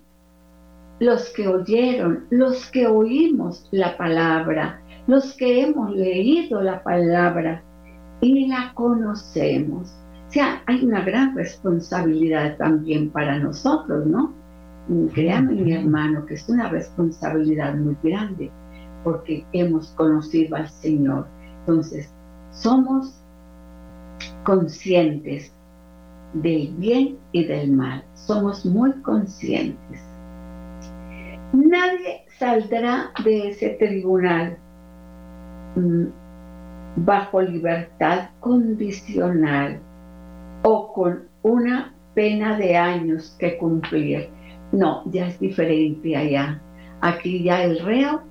los 1.00 1.32
que 1.32 1.48
oyeron, 1.48 2.25
los 2.30 2.70
que 2.70 2.86
oímos 2.86 3.68
la 3.72 3.98
palabra, 3.98 4.80
los 5.08 5.34
que 5.34 5.63
hemos 5.63 5.90
leído 5.96 6.62
la 6.62 6.84
palabra 6.84 7.63
y 8.22 8.48
la 8.48 8.72
conocemos. 8.75 9.92
O 10.28 10.32
sea, 10.32 10.62
hay 10.68 10.86
una 10.86 11.01
gran 11.01 11.36
responsabilidad 11.36 12.58
también 12.58 13.10
para 13.10 13.40
nosotros, 13.40 14.06
¿no? 14.06 14.36
Créame, 15.16 15.54
mi 15.56 15.74
hermano, 15.74 16.28
que 16.28 16.36
es 16.36 16.48
una 16.48 16.70
responsabilidad 16.70 17.74
muy 17.74 17.98
grande 18.04 18.51
porque 19.04 19.44
hemos 19.54 19.88
conocido 19.94 20.58
al 20.58 20.70
Señor. 20.70 21.25
Entonces, 21.62 22.13
somos 22.51 23.21
conscientes 24.43 25.53
del 26.33 26.74
bien 26.77 27.17
y 27.31 27.45
del 27.45 27.71
mal. 27.71 28.03
Somos 28.13 28.65
muy 28.65 28.91
conscientes. 29.01 30.01
Nadie 31.53 32.24
saldrá 32.39 33.12
de 33.24 33.50
ese 33.50 33.69
tribunal 33.71 34.57
mm, 35.75 36.05
bajo 36.98 37.41
libertad 37.41 38.29
condicional 38.39 39.79
o 40.63 40.93
con 40.93 41.24
una 41.43 41.93
pena 42.13 42.57
de 42.57 42.77
años 42.77 43.36
que 43.39 43.57
cumplir. 43.57 44.29
No, 44.71 45.03
ya 45.12 45.27
es 45.27 45.39
diferente 45.39 46.15
allá. 46.15 46.62
Aquí 47.01 47.43
ya 47.43 47.63
el 47.63 47.79
reo 47.79 48.21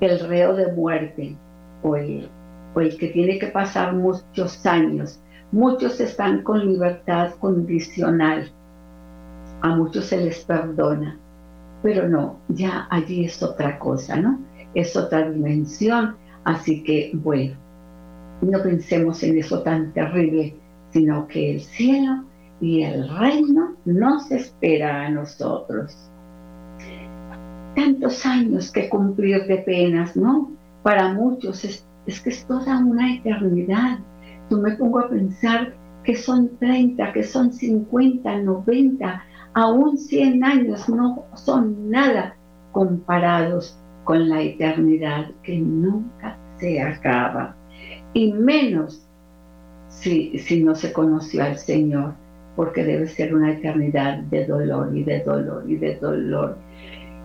el 0.00 0.18
reo 0.20 0.54
de 0.54 0.72
muerte 0.72 1.36
o 1.82 1.96
el, 1.96 2.28
el 2.76 2.96
que 2.96 3.08
tiene 3.08 3.38
que 3.38 3.48
pasar 3.48 3.94
muchos 3.94 4.64
años. 4.66 5.20
Muchos 5.52 6.00
están 6.00 6.42
con 6.42 6.66
libertad 6.66 7.34
condicional. 7.40 8.50
A 9.62 9.76
muchos 9.76 10.06
se 10.06 10.18
les 10.18 10.44
perdona. 10.44 11.18
Pero 11.82 12.08
no, 12.08 12.38
ya 12.48 12.86
allí 12.90 13.24
es 13.24 13.42
otra 13.42 13.78
cosa, 13.78 14.16
¿no? 14.16 14.38
Es 14.74 14.96
otra 14.96 15.30
dimensión. 15.30 16.16
Así 16.44 16.82
que, 16.82 17.10
bueno, 17.14 17.56
no 18.42 18.62
pensemos 18.62 19.22
en 19.22 19.38
eso 19.38 19.62
tan 19.62 19.92
terrible, 19.92 20.56
sino 20.92 21.26
que 21.26 21.54
el 21.54 21.60
cielo 21.60 22.24
y 22.60 22.82
el 22.82 23.08
reino 23.08 23.76
nos 23.84 24.30
espera 24.30 25.06
a 25.06 25.10
nosotros 25.10 26.10
tantos 27.74 28.26
años 28.26 28.70
que 28.70 28.88
cumplir 28.88 29.46
de 29.46 29.58
penas, 29.58 30.16
¿no? 30.16 30.50
Para 30.82 31.12
muchos 31.12 31.64
es, 31.64 31.84
que 32.20 32.30
es 32.30 32.44
toda 32.46 32.78
una 32.78 33.14
eternidad. 33.14 33.98
Yo 34.50 34.58
me 34.58 34.72
pongo 34.72 34.98
a 34.98 35.08
pensar 35.08 35.72
que 36.02 36.16
son 36.16 36.56
30, 36.58 37.12
que 37.12 37.22
son 37.22 37.52
50, 37.52 38.42
90, 38.42 39.24
aún 39.54 39.96
100 39.96 40.44
años 40.44 40.88
no 40.88 41.24
son 41.34 41.90
nada 41.90 42.36
comparados 42.72 43.78
con 44.04 44.28
la 44.28 44.42
eternidad 44.42 45.30
que 45.42 45.58
nunca 45.58 46.36
se 46.58 46.80
acaba. 46.80 47.54
Y 48.12 48.32
menos 48.32 49.06
si, 49.88 50.36
si 50.38 50.64
no 50.64 50.74
se 50.74 50.92
conoció 50.92 51.44
al 51.44 51.56
Señor, 51.56 52.14
porque 52.56 52.84
debe 52.84 53.06
ser 53.06 53.34
una 53.34 53.52
eternidad 53.52 54.18
de 54.24 54.46
dolor 54.46 54.96
y 54.96 55.04
de 55.04 55.20
dolor 55.20 55.64
y 55.68 55.76
de 55.76 55.96
dolor 55.96 56.58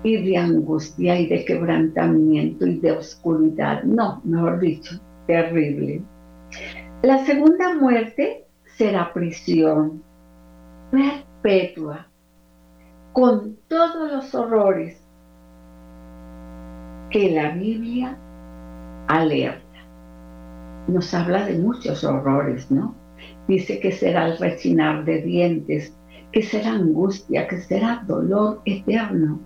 y 0.03 0.29
de 0.29 0.37
angustia 0.37 1.19
y 1.19 1.27
de 1.27 1.43
quebrantamiento 1.43 2.67
y 2.67 2.79
de 2.79 2.91
oscuridad. 2.91 3.83
No, 3.83 4.21
mejor 4.23 4.59
dicho, 4.59 4.99
terrible. 5.25 6.03
La 7.05 7.23
segunda 7.23 7.75
muerte 7.75 8.47
será 8.77 9.13
prisión 9.13 10.01
perpetua, 10.89 12.07
con 13.13 13.57
todos 13.67 14.11
los 14.11 14.33
horrores 14.33 14.99
que 17.11 17.29
la 17.29 17.51
Biblia 17.51 18.17
alerta. 19.07 19.61
Nos 20.87 21.13
habla 21.13 21.45
de 21.45 21.59
muchos 21.59 22.03
horrores, 22.03 22.71
¿no? 22.71 22.95
Dice 23.47 23.79
que 23.79 23.91
será 23.91 24.25
el 24.25 24.39
rechinar 24.39 25.05
de 25.05 25.21
dientes, 25.21 25.95
que 26.31 26.41
será 26.41 26.71
angustia, 26.71 27.47
que 27.47 27.59
será 27.59 28.03
dolor 28.07 28.63
eterno 28.65 29.39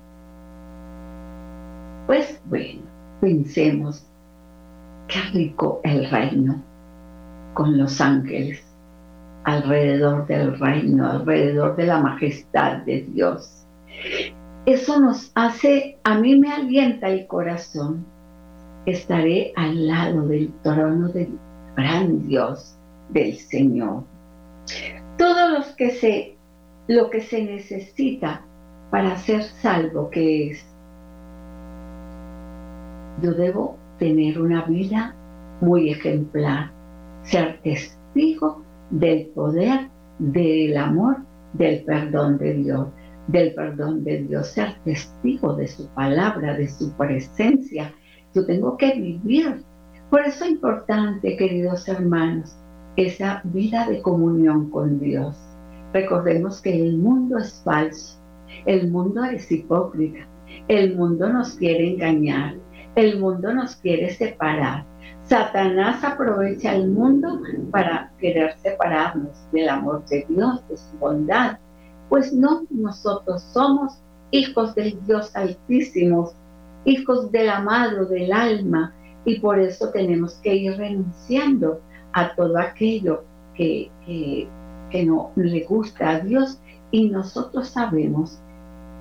pues 2.08 2.42
bueno, 2.46 2.84
pensemos, 3.22 4.04
qué 5.10 5.20
rico 5.32 5.82
el 5.84 6.10
reino 6.10 6.69
con 7.54 7.78
los 7.78 8.00
ángeles 8.02 8.64
alrededor 9.44 10.28
del 10.28 10.60
reino, 10.60 11.10
alrededor 11.10 11.76
de 11.76 11.86
la 11.86 12.00
majestad 12.00 12.78
de 12.80 13.02
Dios. 13.14 13.66
Eso 14.66 15.00
nos 15.00 15.32
hace, 15.36 15.98
a 16.04 16.16
mí 16.16 16.38
me 16.38 16.52
alienta 16.52 17.10
el 17.10 17.26
corazón. 17.28 18.06
Estaré 18.86 19.54
al 19.56 19.88
lado 19.88 20.28
del 20.28 20.52
trono 20.62 21.10
del 21.10 21.38
gran 21.76 22.28
Dios, 22.28 22.76
del 23.10 23.36
Señor. 23.36 24.04
Todo 25.18 25.50
lo 25.50 25.76
que 25.76 25.92
se, 25.92 26.38
lo 26.88 27.10
que 27.10 27.22
se 27.22 27.44
necesita 27.44 28.42
para 28.92 29.18
ser 29.18 29.44
salvo, 29.44 30.10
que 30.10 30.52
es 30.52 30.66
yo 33.22 33.34
debo 33.34 33.78
tener 33.98 34.40
una 34.40 34.64
vida 34.64 35.14
muy 35.62 35.90
ejemplar, 35.90 36.72
ser 37.30 37.60
testigo 37.62 38.64
del 38.90 39.28
poder, 39.28 39.88
del 40.18 40.76
amor, 40.78 41.18
del 41.54 41.84
perdón 41.84 42.40
de 42.40 42.56
Dios, 42.56 42.88
del 43.28 43.54
perdón 43.54 44.04
de 44.04 44.24
Dios, 44.24 44.48
ser 44.48 44.76
testigo 44.84 45.56
de 45.56 45.68
su 45.68 45.88
palabra, 45.90 46.58
de 46.58 46.68
su 46.68 46.92
presencia. 46.94 47.94
Yo 48.34 48.46
tengo 48.46 48.78
que 48.78 48.96
vivir. 48.96 49.64
Por 50.10 50.22
eso 50.22 50.44
es 50.44 50.52
importante, 50.52 51.38
queridos 51.38 51.88
hermanos, 51.88 52.56
esa 52.96 53.42
vida 53.46 53.88
de 53.88 54.02
comunión 54.02 54.72
con 54.72 55.00
Dios. 55.00 55.38
Recordemos 55.94 56.62
que 56.62 56.76
el 56.76 56.98
mundo 56.98 57.38
es 57.38 57.62
falso, 57.64 58.20
el 58.66 58.90
mundo 58.90 59.24
es 59.24 59.52
hipócrita, 59.52 60.28
el 60.68 60.96
mundo 60.96 61.32
nos 61.32 61.54
quiere 61.56 61.94
engañar, 61.94 62.56
el 62.96 63.20
mundo 63.20 63.54
nos 63.54 63.76
quiere 63.76 64.10
separar. 64.10 64.89
Satanás 65.30 66.04
aprovecha 66.04 66.74
el 66.74 66.90
mundo 66.90 67.40
para 67.70 68.12
querer 68.18 68.58
separarnos 68.64 69.38
del 69.52 69.70
amor 69.70 70.04
de 70.06 70.26
Dios, 70.28 70.68
de 70.68 70.76
su 70.76 70.98
bondad. 70.98 71.60
Pues 72.10 72.34
no, 72.34 72.66
nosotros 72.72 73.44
somos 73.54 73.94
hijos 74.32 74.74
del 74.74 75.00
Dios 75.06 75.36
Altísimo, 75.36 76.32
hijos 76.86 77.32
del 77.32 77.48
amado, 77.48 78.08
del 78.08 78.34
alma, 78.34 78.92
y 79.24 79.40
por 79.40 79.60
eso 79.60 79.90
tenemos 79.90 80.34
que 80.40 80.56
ir 80.56 80.78
renunciando 80.78 81.80
a 82.14 82.34
todo 82.34 82.58
aquello 82.58 83.24
que, 83.54 83.92
que, 84.08 84.48
que 84.90 85.06
no 85.06 85.32
le 85.36 85.64
gusta 85.66 86.10
a 86.10 86.20
Dios 86.22 86.60
y 86.90 87.08
nosotros 87.08 87.68
sabemos, 87.68 88.40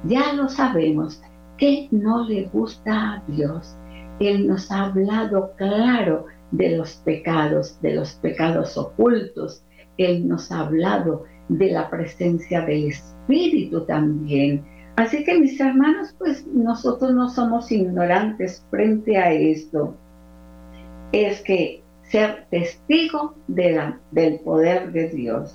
ya 0.04 0.34
lo 0.34 0.50
sabemos, 0.50 1.22
que 1.56 1.88
no 1.90 2.28
le 2.28 2.44
gusta 2.52 3.14
a 3.14 3.22
Dios. 3.28 3.77
Él 4.20 4.46
nos 4.48 4.70
ha 4.70 4.86
hablado 4.86 5.52
claro 5.56 6.26
de 6.50 6.76
los 6.76 6.96
pecados, 6.96 7.80
de 7.82 7.94
los 7.94 8.14
pecados 8.14 8.76
ocultos. 8.76 9.62
Él 9.96 10.26
nos 10.26 10.50
ha 10.50 10.60
hablado 10.60 11.24
de 11.48 11.70
la 11.70 11.88
presencia 11.88 12.62
del 12.62 12.88
Espíritu 12.88 13.84
también. 13.84 14.64
Así 14.96 15.22
que 15.24 15.38
mis 15.38 15.60
hermanos, 15.60 16.14
pues 16.18 16.46
nosotros 16.48 17.12
no 17.12 17.28
somos 17.28 17.70
ignorantes 17.70 18.64
frente 18.70 19.16
a 19.16 19.32
esto. 19.32 19.94
Es 21.12 21.40
que 21.42 21.82
ser 22.02 22.46
testigo 22.50 23.34
de 23.46 23.94
del 24.10 24.40
poder 24.40 24.92
de 24.92 25.08
Dios. 25.10 25.54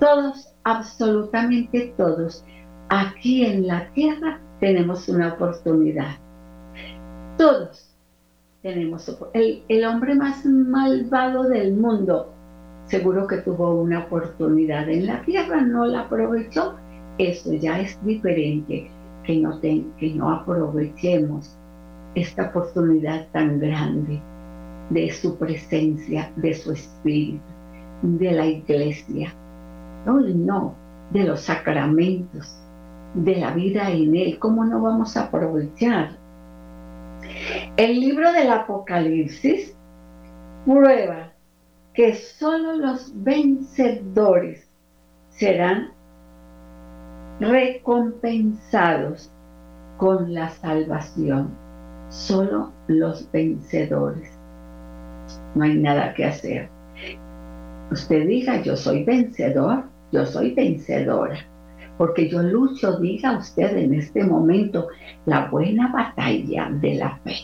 Todos, 0.00 0.54
absolutamente 0.64 1.92
todos, 1.96 2.44
aquí 2.88 3.44
en 3.44 3.66
la 3.66 3.88
tierra 3.92 4.40
tenemos 4.60 5.08
una 5.08 5.34
oportunidad 5.34 6.23
todos 7.36 7.90
tenemos 8.62 9.08
el, 9.34 9.62
el 9.68 9.84
hombre 9.84 10.14
más 10.14 10.44
malvado 10.46 11.44
del 11.44 11.74
mundo 11.74 12.34
seguro 12.86 13.26
que 13.26 13.38
tuvo 13.38 13.80
una 13.80 14.00
oportunidad 14.00 14.88
en 14.88 15.06
la 15.06 15.22
tierra, 15.22 15.60
no 15.62 15.86
la 15.86 16.00
aprovechó, 16.00 16.74
eso 17.18 17.52
ya 17.54 17.80
es 17.80 17.98
diferente. 18.04 18.90
que 19.24 19.38
no, 19.38 19.58
que 19.60 20.14
no 20.14 20.30
aprovechemos 20.30 21.56
esta 22.14 22.48
oportunidad 22.48 23.26
tan 23.32 23.58
grande 23.58 24.20
de 24.90 25.10
su 25.10 25.36
presencia, 25.38 26.30
de 26.36 26.52
su 26.52 26.72
espíritu, 26.72 27.40
de 28.02 28.32
la 28.32 28.46
iglesia. 28.46 29.32
No, 30.04 30.20
no, 30.20 30.74
de 31.10 31.24
los 31.24 31.40
sacramentos, 31.40 32.54
de 33.14 33.36
la 33.36 33.52
vida 33.52 33.90
en 33.90 34.14
él. 34.14 34.38
¿Cómo 34.38 34.64
no 34.66 34.82
vamos 34.82 35.16
a 35.16 35.22
aprovechar? 35.22 36.18
El 37.76 38.00
libro 38.00 38.32
del 38.32 38.50
Apocalipsis 38.50 39.74
prueba 40.64 41.32
que 41.92 42.14
solo 42.14 42.76
los 42.76 43.12
vencedores 43.14 44.68
serán 45.30 45.92
recompensados 47.40 49.30
con 49.96 50.34
la 50.34 50.50
salvación. 50.50 51.50
Solo 52.08 52.72
los 52.86 53.30
vencedores. 53.32 54.30
No 55.54 55.64
hay 55.64 55.76
nada 55.76 56.14
que 56.14 56.24
hacer. 56.26 56.68
Usted 57.90 58.26
diga, 58.26 58.62
yo 58.62 58.76
soy 58.76 59.04
vencedor, 59.04 59.84
yo 60.12 60.26
soy 60.26 60.54
vencedora, 60.54 61.38
porque 61.98 62.28
yo 62.28 62.42
lucho, 62.42 62.98
diga 62.98 63.38
usted 63.38 63.76
en 63.76 63.94
este 63.94 64.24
momento, 64.24 64.88
la 65.26 65.46
buena 65.46 65.88
batalla 65.92 66.68
de 66.70 66.94
la 66.94 67.16
fe, 67.18 67.34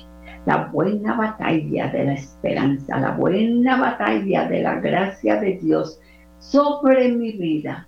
la 0.46 0.66
buena 0.66 1.16
batalla 1.16 1.88
de 1.88 2.04
la 2.04 2.14
esperanza, 2.14 2.98
la 2.98 3.12
buena 3.12 3.78
batalla 3.78 4.48
de 4.48 4.62
la 4.62 4.80
gracia 4.80 5.40
de 5.40 5.58
Dios 5.58 6.00
sobre 6.38 7.08
mi 7.12 7.32
vida. 7.32 7.86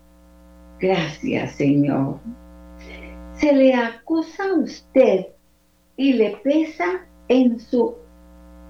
Gracias, 0.79 1.53
Señor. 1.53 2.19
Se 3.35 3.53
le 3.53 3.75
acusa 3.75 4.45
a 4.45 4.55
usted 4.55 5.27
y 5.97 6.13
le 6.13 6.37
pesa 6.45 7.07
en 7.29 7.59
su 7.59 7.97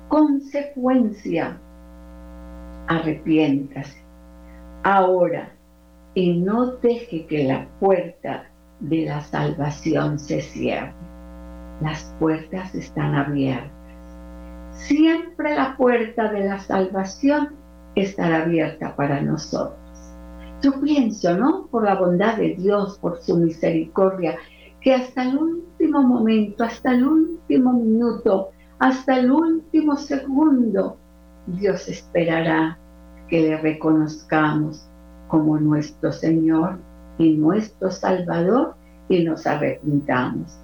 consecuencia. 0.09 1.59
Arrepiéntase 2.87 4.02
ahora 4.83 5.52
y 6.14 6.38
no 6.40 6.77
deje 6.77 7.27
que 7.27 7.44
la 7.44 7.66
puerta 7.81 8.44
de 8.81 9.07
la 9.07 9.20
salvación 9.22 10.18
se 10.18 10.40
cierre. 10.40 10.92
Las 11.81 12.14
puertas 12.18 12.75
están 12.75 13.14
abiertas. 13.14 13.70
Siempre 14.72 15.55
la 15.55 15.77
puerta 15.77 16.31
de 16.31 16.44
la 16.48 16.59
salvación 16.59 17.51
estará 17.94 18.42
abierta 18.42 18.94
para 18.96 19.20
nosotros. 19.20 19.79
Yo 20.62 20.81
pienso, 20.81 21.37
¿no? 21.37 21.66
Por 21.66 21.85
la 21.85 21.96
bondad 21.96 22.37
de 22.37 22.55
Dios, 22.55 22.98
por 22.98 23.20
su 23.20 23.37
misericordia, 23.37 24.37
que 24.81 24.94
hasta 24.94 25.25
el 25.25 25.37
último 25.37 26.03
momento, 26.03 26.64
hasta 26.64 26.92
el 26.92 27.07
último 27.07 27.72
minuto, 27.72 28.51
hasta 28.79 29.18
el 29.18 29.31
último 29.31 29.96
segundo, 29.96 30.96
Dios 31.46 31.88
esperará 31.88 32.79
que 33.29 33.40
le 33.40 33.57
reconozcamos 33.57 34.88
como 35.33 35.59
nuestro 35.59 36.12
Señor 36.12 36.77
y 37.16 37.31
nuestro 37.37 37.90
Salvador 37.90 38.75
y 39.09 39.25
nos 39.25 39.47
arrepintamos. 39.47 40.59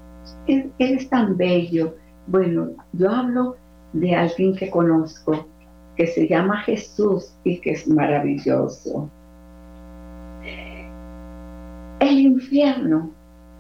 Él, 0.47 0.71
es 0.79 1.09
tan 1.09 1.39
bello. 1.39 1.95
Bueno, 2.27 2.73
yo 2.93 3.11
hablo 3.11 3.57
de 3.95 4.15
alguien 4.15 4.55
que 4.55 4.69
conozco, 4.69 5.47
que 5.97 6.07
se 6.07 6.29
llama 6.29 6.61
Jesús 6.65 7.33
y 7.45 7.63
que 7.63 7.71
es 7.71 7.89
maravilloso. 7.89 9.09
El 12.01 12.19
infierno 12.19 13.11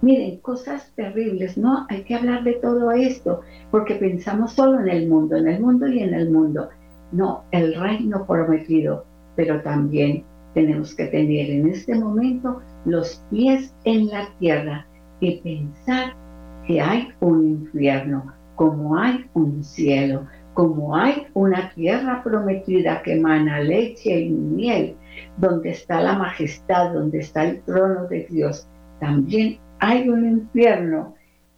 Miren, 0.01 0.37
cosas 0.41 0.93
terribles, 0.95 1.59
¿no? 1.59 1.85
Hay 1.89 2.05
que 2.05 2.15
hablar 2.15 2.45
de 2.45 2.53
todo 2.53 2.93
esto, 2.93 3.41
porque 3.73 3.97
pensamos 3.97 4.53
solo 4.53 4.79
en 4.79 4.89
el 4.89 5.09
mundo, 5.09 5.35
en 5.35 5.49
el 5.49 5.61
mundo 5.61 5.89
y 5.89 6.01
en 6.01 6.15
el 6.15 6.31
mundo. 6.31 6.69
No, 7.11 7.43
el 7.51 7.75
reino 7.75 8.25
prometido, 8.25 9.05
pero 9.35 9.61
también 9.63 10.23
tenemos 10.55 10.95
que 10.95 11.07
tener 11.07 11.51
en 11.51 11.69
este 11.69 11.95
momento 11.95 12.61
los 12.85 13.23
pies 13.31 13.75
en 13.85 14.09
la 14.09 14.29
tierra 14.39 14.87
y 15.21 15.41
pensar 15.41 16.15
que 16.67 16.81
hay 16.81 17.09
un 17.21 17.49
infierno, 17.49 18.33
como 18.57 18.97
hay 18.97 19.25
un 19.35 19.63
cielo, 19.63 20.27
como 20.55 20.97
hay 20.97 21.27
una 21.35 21.71
tierra 21.71 22.23
prometida 22.23 23.03
que 23.03 23.15
emana 23.15 23.61
leche 23.61 24.21
y 24.21 24.31
miel, 24.31 24.97
donde 25.37 25.71
está 25.71 26.01
la 26.01 26.19
majestad, 26.19 26.93
donde 26.93 27.21
está 27.21 27.45
el 27.45 27.63
trono 27.63 28.07
de 28.09 28.27
Dios, 28.31 28.67
también 29.01 29.59
hay 29.79 30.09
un 30.09 30.29
infierno 30.29 31.15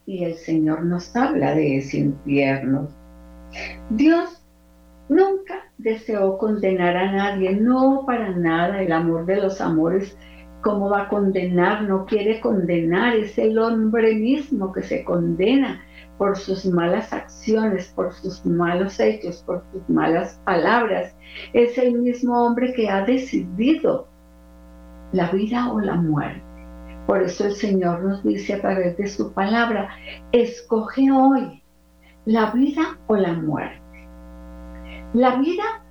y 0.06 0.24
el 0.24 0.34
Señor 0.34 0.84
nos 0.84 1.14
habla 1.16 1.54
de 1.54 1.78
ese 1.78 1.98
infierno. 1.98 2.88
Dios 3.90 4.44
nunca 5.08 5.69
deseó 5.82 6.38
condenar 6.38 6.96
a 6.96 7.12
nadie, 7.12 7.56
no 7.56 8.04
para 8.06 8.30
nada. 8.30 8.82
El 8.82 8.92
amor 8.92 9.26
de 9.26 9.36
los 9.36 9.60
amores, 9.60 10.16
¿cómo 10.62 10.90
va 10.90 11.02
a 11.02 11.08
condenar? 11.08 11.82
No 11.82 12.06
quiere 12.06 12.40
condenar, 12.40 13.16
es 13.16 13.38
el 13.38 13.58
hombre 13.58 14.14
mismo 14.14 14.72
que 14.72 14.82
se 14.82 15.04
condena 15.04 15.82
por 16.18 16.36
sus 16.36 16.66
malas 16.66 17.12
acciones, 17.12 17.88
por 17.94 18.12
sus 18.12 18.44
malos 18.44 19.00
hechos, 19.00 19.42
por 19.46 19.64
sus 19.72 19.88
malas 19.88 20.40
palabras. 20.44 21.16
Es 21.54 21.78
el 21.78 21.98
mismo 21.98 22.44
hombre 22.44 22.74
que 22.74 22.90
ha 22.90 23.04
decidido 23.04 24.06
la 25.12 25.30
vida 25.30 25.72
o 25.72 25.80
la 25.80 25.94
muerte. 25.94 26.42
Por 27.06 27.22
eso 27.22 27.46
el 27.46 27.54
Señor 27.54 28.02
nos 28.02 28.22
dice 28.22 28.54
a 28.54 28.60
través 28.60 28.96
de 28.96 29.08
su 29.08 29.32
palabra, 29.32 29.88
escoge 30.30 31.10
hoy 31.10 31.62
la 32.26 32.50
vida 32.50 32.98
o 33.06 33.16
la 33.16 33.32
muerte. 33.32 33.80
La 35.12 35.36
vida, 35.36 35.82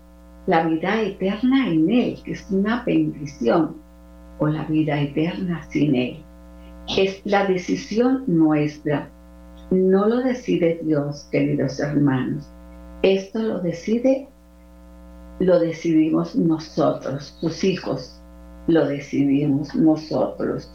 la 0.47 0.63
vida 0.63 1.01
eterna 1.01 1.67
en 1.67 1.89
Él, 1.89 2.21
que 2.23 2.32
es 2.32 2.49
una 2.51 2.84
bendición, 2.86 3.75
o 4.39 4.47
la 4.47 4.63
vida 4.63 4.97
eterna 4.97 5.62
sin 5.69 5.93
Él. 5.93 6.23
Es 6.97 7.21
la 7.25 7.45
decisión 7.45 8.23
nuestra. 8.27 9.10
No 9.71 10.08
lo 10.08 10.21
decide 10.21 10.79
Dios, 10.84 11.27
queridos 11.32 11.82
hermanos. 11.82 12.49
Esto 13.01 13.39
lo 13.39 13.60
decide, 13.60 14.29
lo 15.39 15.60
decidimos 15.60 16.38
nosotros, 16.38 17.38
sus 17.41 17.63
hijos, 17.65 18.21
lo 18.67 18.88
decidimos 18.88 19.75
nosotros. 19.75 20.71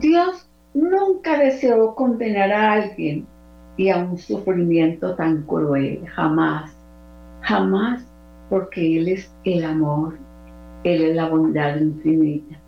Dios 0.00 0.48
nunca 0.74 1.38
deseó 1.38 1.94
condenar 1.94 2.50
a 2.50 2.72
alguien 2.72 3.26
y 3.76 3.88
a 3.88 3.98
un 3.98 4.18
sufrimiento 4.18 5.14
tan 5.14 5.42
cruel, 5.42 6.04
jamás, 6.08 6.76
jamás, 7.40 8.06
porque 8.50 8.98
Él 8.98 9.08
es 9.08 9.32
el 9.44 9.64
amor, 9.64 10.18
Él 10.84 11.02
es 11.02 11.16
la 11.16 11.28
bondad 11.28 11.76
infinita. 11.76 12.58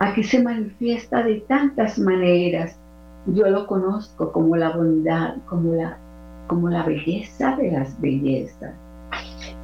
Aquí 0.00 0.22
se 0.22 0.42
manifiesta 0.42 1.22
de 1.22 1.40
tantas 1.48 1.98
maneras. 1.98 2.78
Yo 3.26 3.48
lo 3.48 3.66
conozco 3.66 4.32
como 4.32 4.56
la 4.56 4.70
bondad, 4.70 5.36
como 5.46 5.74
la, 5.74 5.98
como 6.46 6.68
la 6.68 6.84
belleza 6.84 7.56
de 7.56 7.72
las 7.72 8.00
bellezas. 8.00 8.74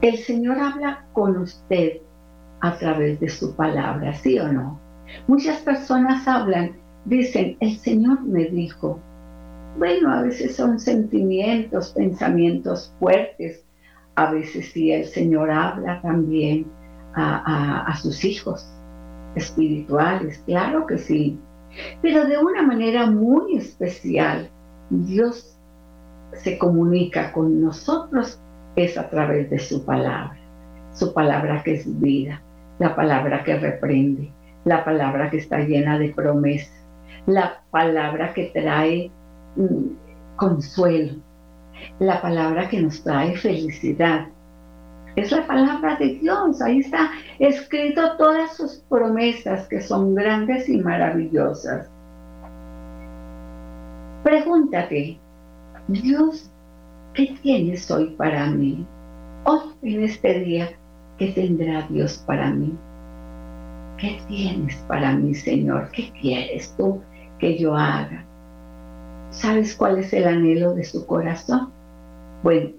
El 0.00 0.18
Señor 0.18 0.58
habla 0.58 1.04
con 1.12 1.36
usted 1.36 1.98
a 2.60 2.76
través 2.76 3.20
de 3.20 3.28
su 3.28 3.54
palabra, 3.54 4.12
¿sí 4.14 4.38
o 4.38 4.52
no? 4.52 4.80
Muchas 5.26 5.58
personas 5.58 6.26
hablan, 6.26 6.72
dicen, 7.04 7.56
el 7.60 7.76
Señor 7.78 8.22
me 8.22 8.44
dijo. 8.46 8.98
Bueno, 9.76 10.12
a 10.12 10.22
veces 10.22 10.54
son 10.54 10.78
sentimientos, 10.78 11.92
pensamientos 11.92 12.94
fuertes. 13.00 13.64
A 14.14 14.30
veces 14.30 14.70
sí 14.72 14.92
el 14.92 15.06
Señor 15.06 15.50
habla 15.50 16.00
también 16.00 16.66
a, 17.16 17.96
sus 18.00 18.24
hijos 18.24 18.66
espirituales, 19.34 20.42
claro 20.46 20.86
que 20.86 20.98
sí. 20.98 21.38
Pero 22.02 22.24
de 22.26 22.38
una 22.38 22.62
manera 22.62 23.06
muy 23.06 23.56
especial, 23.56 24.48
Dios 24.90 25.56
se 26.32 26.58
comunica 26.58 27.32
con 27.32 27.60
nosotros 27.60 28.40
es 28.76 28.98
a 28.98 29.08
través 29.08 29.50
de 29.50 29.58
su 29.58 29.84
palabra, 29.84 30.36
su 30.92 31.12
palabra 31.12 31.62
que 31.62 31.74
es 31.74 32.00
vida, 32.00 32.42
la 32.78 32.94
palabra 32.94 33.44
que 33.44 33.56
reprende, 33.56 34.32
la 34.64 34.84
palabra 34.84 35.30
que 35.30 35.38
está 35.38 35.60
llena 35.60 35.98
de 35.98 36.10
promesas, 36.10 36.74
la 37.26 37.62
palabra 37.70 38.34
que 38.34 38.50
trae 38.52 39.10
consuelo, 40.36 41.14
la 41.98 42.20
palabra 42.20 42.68
que 42.68 42.80
nos 42.80 43.02
trae 43.02 43.36
felicidad. 43.36 44.28
Es 45.16 45.30
la 45.30 45.46
palabra 45.46 45.96
de 45.96 46.16
Dios, 46.16 46.60
ahí 46.60 46.80
está 46.80 47.10
escrito 47.38 48.16
todas 48.16 48.56
sus 48.56 48.82
promesas 48.88 49.68
que 49.68 49.80
son 49.80 50.14
grandes 50.14 50.68
y 50.68 50.78
maravillosas. 50.78 51.88
Pregúntate, 54.24 55.18
Dios, 55.86 56.50
¿qué 57.12 57.36
tienes 57.42 57.88
hoy 57.90 58.14
para 58.16 58.46
mí? 58.46 58.84
Hoy, 59.44 59.74
en 59.82 60.02
este 60.02 60.40
día, 60.40 60.70
¿qué 61.18 61.28
tendrá 61.28 61.86
Dios 61.88 62.18
para 62.26 62.50
mí? 62.50 62.76
¿Qué 63.98 64.18
tienes 64.26 64.74
para 64.88 65.12
mí, 65.12 65.34
Señor? 65.34 65.90
¿Qué 65.92 66.10
quieres 66.20 66.74
tú? 66.76 67.00
que 67.38 67.58
yo 67.58 67.74
haga? 67.76 68.24
¿Sabes 69.34 69.74
cuál 69.74 69.98
es 69.98 70.12
el 70.12 70.26
anhelo 70.26 70.74
de 70.74 70.84
su 70.84 71.04
corazón? 71.06 71.70
Bueno, 72.44 72.70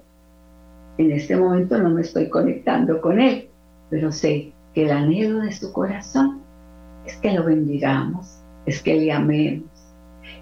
en 0.97 1.11
este 1.11 1.35
momento 1.35 1.77
no 1.77 1.89
me 1.89 2.01
estoy 2.01 2.29
conectando 2.29 3.01
con 3.01 3.19
él, 3.19 3.49
pero 3.89 4.11
sé 4.11 4.53
que 4.73 4.85
el 4.85 4.91
anhelo 4.91 5.41
de 5.41 5.51
su 5.51 5.73
corazón 5.73 6.39
es 7.05 7.17
que 7.17 7.33
lo 7.33 7.43
bendigamos, 7.43 8.39
es 8.65 8.81
que 8.81 8.95
le 8.95 9.11
amemos, 9.11 9.69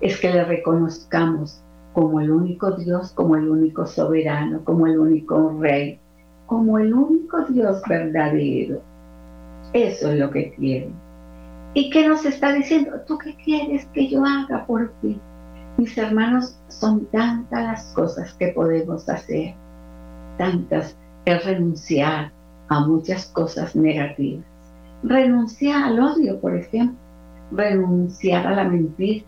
es 0.02 0.19
que 0.19 0.32
le 0.32 0.45
reconozcamos 0.45 1.62
como 1.93 2.21
el 2.21 2.30
único 2.30 2.71
Dios, 2.71 3.12
como 3.13 3.36
el 3.36 3.49
único 3.49 3.88
soberano, 3.88 4.63
como 4.63 4.86
el 4.86 4.99
único 4.99 5.58
rey, 5.60 5.99
como 6.45 6.78
el 6.78 6.93
único 6.93 7.43
Dios 7.45 7.82
verdadero. 7.89 8.82
Eso 9.73 10.12
es 10.12 10.19
lo 10.19 10.30
que 10.30 10.54
quiere. 10.54 10.89
¿Y 11.73 11.89
qué 11.89 12.08
nos 12.08 12.23
está 12.23 12.54
diciendo? 12.54 13.02
¿Tú 13.08 13.17
qué 13.17 13.36
quieres 13.43 13.86
que 13.88 14.08
yo 14.08 14.23
haga 14.23 14.63
por 14.67 14.91
ti? 15.02 15.19
Mis 15.84 15.98
hermanos, 15.98 16.56
son 16.69 17.08
tantas 17.08 17.62
las 17.62 17.86
cosas 17.93 18.34
que 18.36 18.48
podemos 18.48 19.10
hacer, 19.10 19.54
tantas 20.38 20.96
es 21.26 21.43
renunciar 21.43 22.32
a 22.69 22.88
muchas 22.88 23.26
cosas 23.26 23.76
negativas. 23.76 24.46
Renunciar 25.04 25.84
al 25.84 26.00
odio, 26.00 26.39
por 26.39 26.56
ejemplo, 26.56 26.96
renunciar 27.52 28.48
a 28.48 28.56
la 28.56 28.63
mentira, 28.63 29.26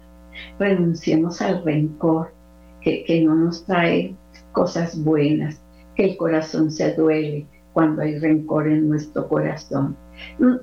renunciemos 0.57 1.41
al 1.41 1.61
rencor, 1.65 2.31
que, 2.79 3.21
no 3.27 3.35
nos 3.35 3.65
trae 3.65 4.15
cosas 4.53 4.97
buenas, 5.03 5.61
que 5.95 6.05
el 6.05 6.15
corazón 6.15 6.71
se 6.71 6.93
duele 6.93 7.45
cuando 7.73 8.01
hay 8.01 8.17
rencor 8.17 8.69
en 8.69 8.87
nuestro 8.87 9.27
corazón. 9.27 9.97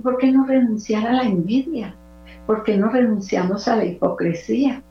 ¿Por 0.02 0.16
qué 0.16 0.33
no 0.33 0.46
renunciar 0.46 1.07
a 1.07 1.12
la 1.12 1.24
envidia? 1.24 1.94
¿Por 2.46 2.62
qué 2.62 2.78
no 2.78 2.88
renunciamos 2.88 3.68
a 3.68 3.76
la 3.76 3.85
hipocresía? 3.85 4.83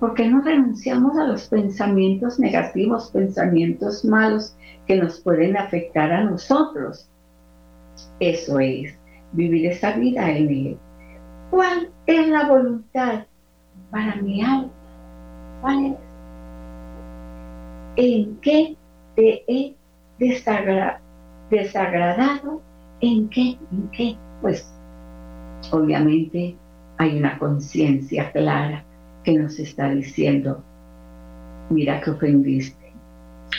¿Por 0.00 0.14
qué 0.14 0.26
no 0.28 0.40
renunciamos 0.40 1.16
a 1.18 1.26
los 1.26 1.46
pensamientos 1.48 2.40
negativos, 2.40 3.10
pensamientos 3.10 4.02
malos 4.02 4.56
que 4.86 4.96
nos 4.96 5.20
pueden 5.20 5.58
afectar 5.58 6.10
a 6.10 6.24
nosotros? 6.24 7.06
Eso 8.18 8.58
es, 8.60 8.98
vivir 9.32 9.66
esa 9.66 9.92
vida 9.92 10.30
en 10.30 10.48
Él. 10.48 10.78
¿Cuál 11.50 11.90
es 12.06 12.28
la 12.28 12.48
voluntad 12.48 13.26
para 13.90 14.16
mi 14.16 14.42
alma? 14.42 14.70
¿Cuál 15.60 15.84
es? 15.84 15.94
¿En 17.96 18.36
qué 18.36 18.74
te 19.16 19.44
he 19.48 19.76
desagradado? 20.18 21.02
¿En 23.02 23.28
qué? 23.28 23.58
¿En 23.70 23.90
qué? 23.92 24.16
Pues 24.40 24.66
obviamente 25.72 26.56
hay 26.96 27.18
una 27.18 27.38
conciencia 27.38 28.32
clara 28.32 28.86
que 29.24 29.38
nos 29.38 29.58
está 29.58 29.90
diciendo, 29.90 30.62
mira 31.68 32.00
que 32.00 32.10
ofendiste, 32.10 32.92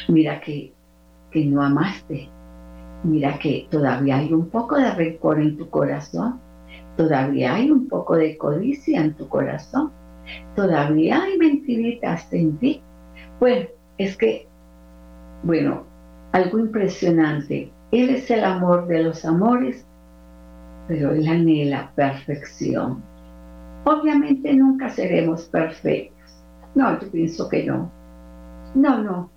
mira 0.08 0.39
que, 0.41 0.74
que 1.32 1.45
no 1.45 1.62
amaste, 1.62 2.30
mira 3.04 3.38
que 3.39 3.67
todavía 3.69 4.17
hay 4.17 4.34
un 4.34 4.50
poco 4.50 4.78
de 4.78 4.91
rencor 4.91 5.39
en 5.39 5.58
tu 5.58 5.69
corazón, 5.69 6.39
todavía 6.97 7.56
hay 7.56 7.71
un 7.71 7.88
poco 7.88 8.15
de 8.15 8.38
codicia 8.38 9.02
en 9.02 9.13
tu 9.13 9.28
corazón, 9.28 9.91
todavía 10.56 11.24
hay 11.24 11.38
mentiritas 11.38 12.32
en 12.34 12.58
ti. 12.58 12.82
Bueno, 13.39 13.67
es 13.97 14.17
que, 14.17 14.47
bueno, 15.43 15.84
algo 16.32 16.60
impresionante, 16.60 17.71
Él 17.91 18.10
es 18.10 18.30
el 18.32 18.43
amor 18.43 18.88
de 18.88 19.04
los 19.04 19.26
amores, 19.26 19.86
pero 20.88 21.12
Él 21.12 21.28
anhela 21.28 21.91
perfección. 21.95 23.04
Obviamente 23.83 24.53
nunca 24.53 24.89
seremos 24.89 25.43
perfectos. 25.45 26.43
No, 26.75 26.99
yo 26.99 27.11
pienso 27.11 27.49
que 27.49 27.63
no. 27.65 27.91
No, 28.75 29.01
no. 29.01 29.31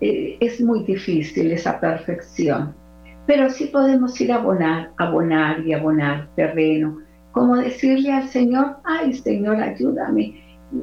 Eh, 0.00 0.36
es 0.40 0.60
muy 0.60 0.82
difícil 0.84 1.52
esa 1.52 1.78
perfección. 1.78 2.74
Pero 3.26 3.50
sí 3.50 3.66
podemos 3.66 4.20
ir 4.20 4.32
a 4.32 4.36
abonar, 4.36 4.92
abonar 4.98 5.60
y 5.60 5.74
abonar 5.74 6.28
terreno. 6.34 6.98
Como 7.32 7.56
decirle 7.56 8.12
al 8.12 8.28
Señor, 8.28 8.78
ay 8.84 9.12
Señor, 9.14 9.56
ayúdame. 9.56 10.42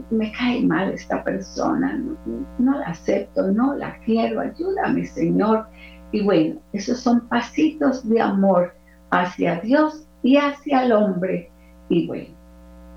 Me 0.09 0.31
cae 0.31 0.61
mal 0.61 0.91
esta 0.93 1.23
persona, 1.23 1.99
no, 2.59 2.77
la 2.77 2.85
acepto, 2.85 3.51
no 3.51 3.75
la 3.75 3.97
quiero, 4.05 4.39
ayúdame 4.39 5.05
Señor. 5.05 5.67
Y 6.11 6.23
bueno, 6.23 6.59
esos 6.73 6.99
son 6.99 7.27
pasitos 7.27 8.07
de 8.07 8.21
amor 8.21 8.73
hacia 9.09 9.59
Dios 9.61 10.07
y 10.21 10.37
hacia 10.37 10.83
el 10.83 10.91
hombre. 10.91 11.51
Y 11.89 12.07
bueno, 12.07 12.38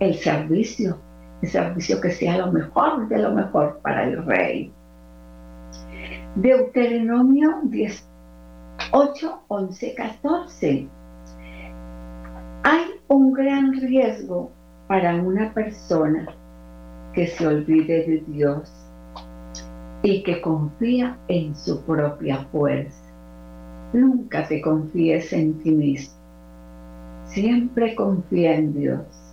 el 0.03 0.15
servicio, 0.15 0.99
el 1.43 1.49
servicio 1.49 2.01
que 2.01 2.11
sea 2.11 2.39
lo 2.39 2.51
mejor 2.51 3.09
de 3.09 3.19
lo 3.19 3.33
mejor 3.33 3.79
para 3.83 4.05
el 4.05 4.25
rey. 4.25 4.73
Deuteronomio 6.35 7.61
10, 7.65 8.09
8, 8.91 9.43
11, 9.47 9.95
14. 9.95 10.89
Hay 12.65 12.85
un 13.09 13.33
gran 13.33 13.73
riesgo 13.81 14.51
para 14.89 15.15
una 15.15 15.53
persona 15.55 16.27
que 17.13 17.29
se 17.29 17.47
olvide 17.47 18.05
de 18.05 18.25
Dios 18.27 18.73
y 20.03 20.25
que 20.25 20.41
confía 20.41 21.17
en 21.29 21.55
su 21.55 21.81
propia 21.83 22.39
fuerza. 22.51 23.05
Nunca 23.93 24.49
te 24.49 24.61
confíes 24.61 25.33
en 25.33 25.59
ti 25.63 25.71
mismo. 25.71 26.15
Siempre 27.27 27.95
confía 27.95 28.57
en 28.57 28.75
Dios. 28.75 29.32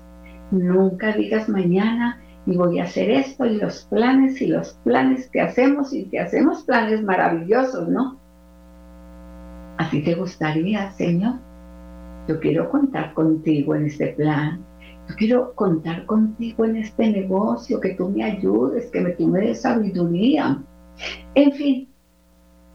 Nunca 0.51 1.13
digas 1.13 1.47
mañana 1.47 2.21
y 2.45 2.57
voy 2.57 2.79
a 2.79 2.85
hacer 2.85 3.12
esto 3.12 3.45
y 3.45 3.57
los 3.57 3.85
planes 3.85 4.41
y 4.41 4.47
los 4.47 4.73
planes 4.83 5.29
que 5.29 5.41
hacemos 5.41 5.93
y 5.93 6.05
que 6.05 6.19
hacemos 6.19 6.63
planes 6.63 7.03
maravillosos, 7.03 7.88
¿no? 7.88 8.17
Así 9.77 10.01
te 10.01 10.15
gustaría, 10.15 10.91
Señor. 10.91 11.35
Yo 12.27 12.39
quiero 12.39 12.69
contar 12.69 13.13
contigo 13.13 13.75
en 13.75 13.85
este 13.85 14.07
plan. 14.07 14.59
Yo 15.07 15.15
quiero 15.15 15.53
contar 15.55 16.05
contigo 16.05 16.65
en 16.65 16.77
este 16.77 17.09
negocio, 17.09 17.79
que 17.79 17.95
tú 17.95 18.09
me 18.09 18.23
ayudes, 18.23 18.88
que 18.91 19.01
me, 19.01 19.12
tú 19.12 19.27
me 19.27 19.55
sabiduría. 19.55 20.62
En 21.33 21.51
fin, 21.53 21.88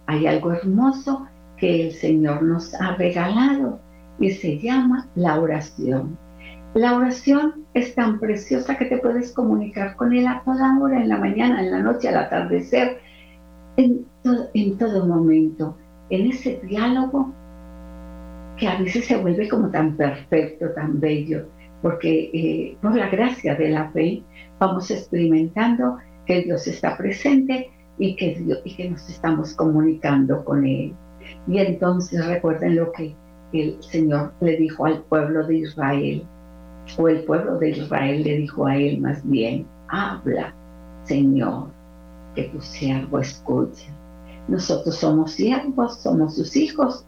hay 0.07 0.27
algo 0.27 0.53
hermoso 0.53 1.27
que 1.57 1.87
el 1.87 1.93
Señor 1.93 2.43
nos 2.43 2.75
ha 2.75 2.97
regalado 2.97 3.81
y 4.19 4.31
se 4.31 4.59
llama 4.59 5.09
la 5.15 5.41
oración. 5.41 6.19
La 6.75 6.97
oración 6.97 7.67
es 7.73 7.95
tan 7.95 8.19
preciosa 8.19 8.77
que 8.77 8.87
te 8.87 8.99
puedes 8.99 9.33
comunicar 9.33 9.95
con 9.95 10.13
Él 10.13 10.27
a 10.27 10.43
toda 10.45 10.77
hora, 10.81 11.01
en 11.01 11.09
la 11.09 11.19
mañana, 11.19 11.61
en 11.61 11.71
la 11.71 11.79
noche, 11.79 12.09
al 12.09 12.17
atardecer, 12.17 12.99
en 13.77 14.05
todo, 14.25 14.49
en 14.55 14.77
todo 14.77 15.07
momento, 15.07 15.77
en 16.11 16.33
ese 16.33 16.61
diálogo 16.65 17.33
que 18.57 18.67
a 18.67 18.77
veces 18.77 19.05
se 19.05 19.17
vuelve 19.17 19.49
como 19.49 19.71
tan 19.71 19.97
perfecto, 19.97 20.71
tan 20.71 20.99
bello, 20.99 21.47
porque 21.81 22.31
eh, 22.35 22.77
por 22.83 22.97
la 22.97 23.09
gracia 23.09 23.55
de 23.55 23.69
la 23.69 23.91
fe 23.93 24.25
vamos 24.59 24.91
experimentando 24.91 25.99
que 26.27 26.43
Dios 26.43 26.67
está 26.67 26.97
presente 26.97 27.71
y 27.99 28.17
que, 28.17 28.45
y 28.65 28.75
que 28.75 28.91
nos 28.91 29.09
estamos 29.09 29.55
comunicando 29.55 30.45
con 30.45 30.67
Él. 30.67 30.93
Y 31.47 31.59
entonces 31.59 32.27
recuerden 32.27 32.75
lo 32.75 32.91
que 32.91 33.15
el 33.53 33.81
Señor 33.81 34.33
le 34.41 34.57
dijo 34.57 34.87
al 34.87 35.05
pueblo 35.05 35.47
de 35.47 35.59
Israel 35.59 36.27
o 36.97 37.09
el 37.09 37.25
pueblo 37.25 37.59
de 37.59 37.71
Israel 37.71 38.23
le 38.23 38.37
dijo 38.39 38.67
a 38.67 38.77
él 38.77 39.01
más 39.01 39.29
bien, 39.29 39.67
habla, 39.89 40.55
Señor, 41.05 41.69
que 42.35 42.45
tu 42.45 42.61
siervo 42.61 43.19
escuche. 43.19 43.89
Nosotros 44.49 44.97
somos 44.97 45.33
siervos, 45.33 46.01
somos 46.01 46.37
sus 46.37 46.57
hijos. 46.57 47.05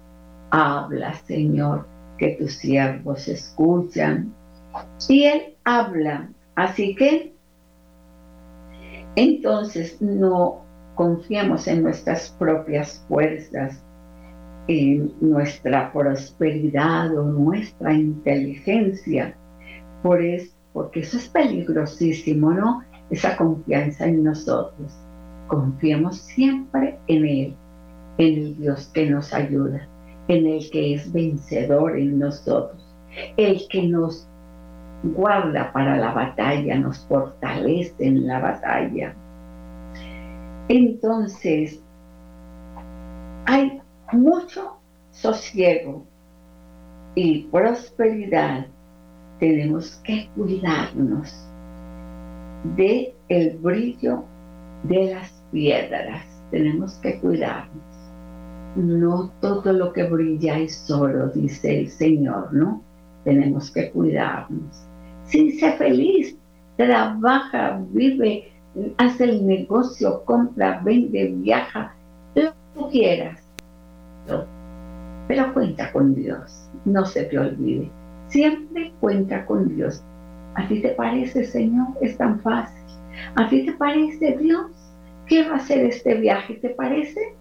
Habla, 0.51 1.15
Señor, 1.27 1.87
que 2.19 2.37
tus 2.39 2.55
siervos 2.55 3.29
escuchan. 3.29 4.33
Y 5.09 5.25
él 5.25 5.55
habla. 5.65 6.29
Así 6.55 6.95
que, 6.95 7.35
entonces 9.17 10.01
no 10.01 10.63
confiamos 10.95 11.67
en 11.69 11.83
nuestras 11.83 12.31
propias 12.39 13.05
fuerzas, 13.09 13.83
en 14.69 15.13
nuestra 15.21 15.93
prosperidad 15.93 17.17
o 17.17 17.23
nuestra 17.23 17.93
inteligencia 17.93 19.37
por 20.07 20.23
porque 20.73 21.01
eso 21.01 21.17
es 21.17 21.29
peligrosísimo, 21.29 22.53
¿no? 22.53 22.85
Esa 23.11 23.37
confianza 23.37 24.07
en 24.07 24.23
nosotros. 24.23 24.93
Confiemos 25.49 26.19
siempre 26.19 26.97
en 27.09 27.27
Él, 27.27 27.57
en 28.19 28.35
el 28.39 28.57
Dios 28.57 28.89
que 28.95 29.11
nos 29.11 29.35
ayuda, 29.35 29.89
en 30.29 30.47
el 30.47 30.71
que 30.71 30.95
es 30.95 31.13
vencedor 31.13 31.99
en 31.99 32.21
nosotros, 32.21 32.87
el 33.37 33.67
que 33.69 33.83
nos 33.83 34.29
guarda 35.03 35.73
para 35.73 35.97
la 35.97 36.13
batalla, 36.13 36.77
nos 36.79 37.01
fortalece 37.07 38.07
en 38.07 38.29
la 38.29 38.39
batalla. 38.39 39.13
Entonces, 40.69 41.83
hay 43.47 43.81
mucho 44.13 44.77
sosiego 45.11 46.05
y 47.17 47.45
prosperidad 47.45 48.67
tenemos 49.39 49.97
que 50.05 50.29
cuidarnos 50.35 51.47
de 52.77 53.15
el 53.29 53.59
brillo 53.59 54.25
de 54.85 55.15
las 55.15 55.43
piedras. 55.53 56.25
Tenemos 56.51 56.95
que 56.95 57.19
cuidarnos. 57.21 57.85
No 58.77 59.31
todo 59.41 59.73
lo 59.73 59.93
que 59.93 60.05
brilla 60.05 60.59
es 60.59 60.91
oro, 60.91 61.29
dice 61.29 61.81
el 61.81 61.89
Señor, 61.89 62.53
¿no? 62.53 62.83
Tenemos 63.25 63.71
que 63.71 63.91
cuidarnos. 63.91 64.85
Sí, 65.25 65.59
sé 65.59 65.73
feliz, 65.73 66.37
trabaja, 66.77 67.83
vive, 67.91 68.53
hace 68.99 69.25
el 69.25 69.47
negocio, 69.47 70.23
compra, 70.25 70.81
vende, 70.85 71.33
viaja, 71.39 71.95
lo 72.35 72.53
que 72.75 72.91
quieras. 72.91 73.43
Pero 75.27 75.53
cuenta 75.53 75.91
con 75.93 76.15
Dios, 76.15 76.69
no 76.85 77.05
se 77.05 77.25
te 77.25 77.39
olvide. 77.39 77.91
Siempre 78.37 78.93
cuenta 79.01 79.47
con 79.47 79.75
Dios. 79.75 80.05
¿A 80.57 80.69
ti 80.69 80.83
te 80.83 80.91
parece, 80.91 81.43
Señor? 81.43 81.87
Es 82.03 82.19
tan 82.19 82.39
fácil. 82.41 82.83
¿A 83.35 83.49
ti 83.49 83.65
te 83.65 83.73
parece, 83.73 84.37
Dios? 84.37 84.73
Quiero 85.25 85.55
hacer 85.55 85.87
este 85.87 86.17
viaje, 86.17 86.53
¿te 86.57 86.69
parece? 86.69 87.35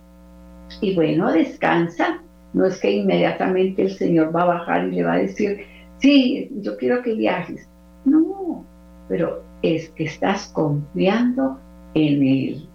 Y 0.79 0.95
bueno, 0.95 1.33
descansa. 1.33 2.21
No 2.53 2.65
es 2.65 2.79
que 2.79 2.91
inmediatamente 2.91 3.81
el 3.81 3.91
Señor 3.91 4.33
va 4.33 4.43
a 4.43 4.45
bajar 4.45 4.87
y 4.87 4.91
le 4.91 5.03
va 5.03 5.13
a 5.15 5.17
decir, 5.17 5.65
sí, 5.97 6.49
yo 6.61 6.77
quiero 6.77 7.01
que 7.01 7.13
viajes. 7.13 7.67
No, 8.05 8.63
pero 9.09 9.43
es 9.63 9.89
que 9.89 10.05
estás 10.05 10.47
confiando 10.53 11.59
en 11.93 12.23
Él. 12.23 12.69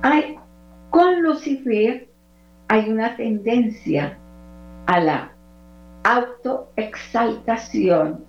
Hay, 0.00 0.34
con 0.88 1.22
Lucifer 1.22 2.08
hay 2.68 2.88
una 2.88 3.16
tendencia 3.16 4.16
a 4.86 4.98
la 4.98 5.32
autoexaltación 6.04 8.24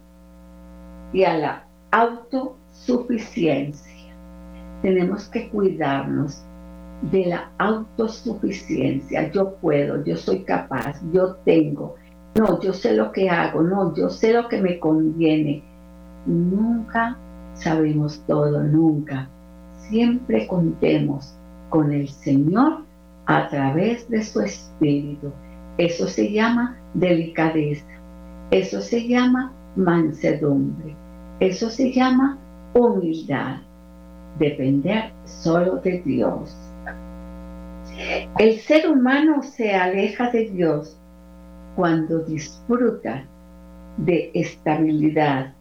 y 1.14 1.24
a 1.24 1.38
la 1.38 1.64
autosuficiencia. 1.92 3.92
Tenemos 4.82 5.30
que 5.30 5.50
cuidarnos 5.50 6.44
de 7.12 7.28
la 7.28 7.52
autosuficiencia. 7.58 9.32
Yo 9.32 9.56
puedo, 9.56 10.04
yo 10.04 10.18
soy 10.18 10.44
capaz, 10.44 11.00
yo 11.12 11.36
tengo. 11.46 11.96
No, 12.36 12.62
yo 12.62 12.74
sé 12.74 12.94
lo 12.94 13.12
que 13.12 13.30
hago, 13.30 13.62
no, 13.62 13.94
yo 13.96 14.10
sé 14.10 14.34
lo 14.34 14.48
que 14.48 14.62
me 14.62 14.80
conviene. 14.80 15.64
Nunca 16.26 17.18
sabemos 17.54 18.24
todo, 18.28 18.64
nunca. 18.64 19.28
Siempre 19.90 20.48
contemos 20.48 21.36
con 21.70 21.92
el 21.92 22.08
Señor 22.08 22.84
a 23.26 23.50
través 23.50 24.08
de 24.10 24.24
su 24.24 24.40
Espíritu. 24.42 25.32
Eso 25.78 26.08
se 26.08 26.32
llama 26.32 26.78
delicadeza. 26.94 27.86
Eso 28.52 28.82
se 28.82 29.08
llama 29.08 29.54
mansedumbre. 29.76 30.96
Eso 31.40 31.70
se 31.70 31.92
llama 31.92 32.38
humildad. 32.74 33.58
Depender 34.40 35.12
solo 35.26 35.78
de 35.78 36.02
Dios. 36.02 36.56
El 38.40 38.60
ser 38.60 38.90
humano 38.90 39.44
se 39.44 39.76
aleja 39.76 40.30
de 40.32 40.50
Dios 40.50 40.98
cuando 41.76 42.20
disfruta 42.20 43.24
de 43.98 44.32
estabilidad, 44.34 45.54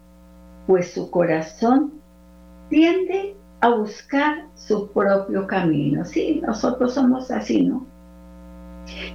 pues 0.66 0.92
su 0.92 1.10
corazón 1.10 1.92
tiende 2.68 3.34
a 3.60 3.70
buscar 3.70 4.46
su 4.54 4.90
propio 4.92 5.46
camino. 5.46 6.04
Sí, 6.04 6.40
nosotros 6.44 6.94
somos 6.94 7.30
así, 7.30 7.64
¿no? 7.64 7.86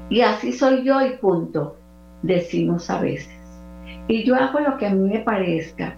Y 0.10 0.22
así 0.22 0.52
soy 0.52 0.84
yo 0.84 1.02
y 1.02 1.18
punto, 1.18 1.78
decimos 2.26 2.90
a 2.90 3.02
veces. 3.02 3.30
Y 4.08 4.24
yo 4.24 4.36
hago 4.36 4.60
lo 4.60 4.78
que 4.78 4.88
a 4.88 4.94
mí 4.94 5.10
me 5.10 5.20
parezca. 5.20 5.96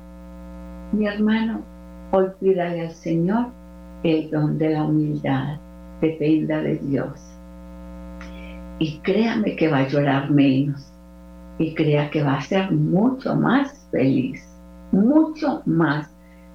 Mi 0.91 1.07
hermano, 1.07 1.61
olvídale 2.11 2.81
al 2.81 2.91
Señor 2.91 3.47
el 4.03 4.29
don 4.29 4.57
de 4.57 4.69
la 4.69 4.83
humildad. 4.83 5.57
Dependa 6.01 6.61
de 6.61 6.75
Dios. 6.77 7.19
Y 8.79 8.99
créame 8.99 9.55
que 9.55 9.67
va 9.67 9.79
a 9.79 9.87
llorar 9.87 10.29
menos. 10.29 10.91
Y 11.57 11.73
crea 11.73 12.09
que 12.11 12.23
va 12.23 12.35
a 12.35 12.41
ser 12.41 12.71
mucho 12.71 13.35
más 13.35 13.87
feliz. 13.91 14.47
Mucho 14.91 15.63
más 15.65 16.09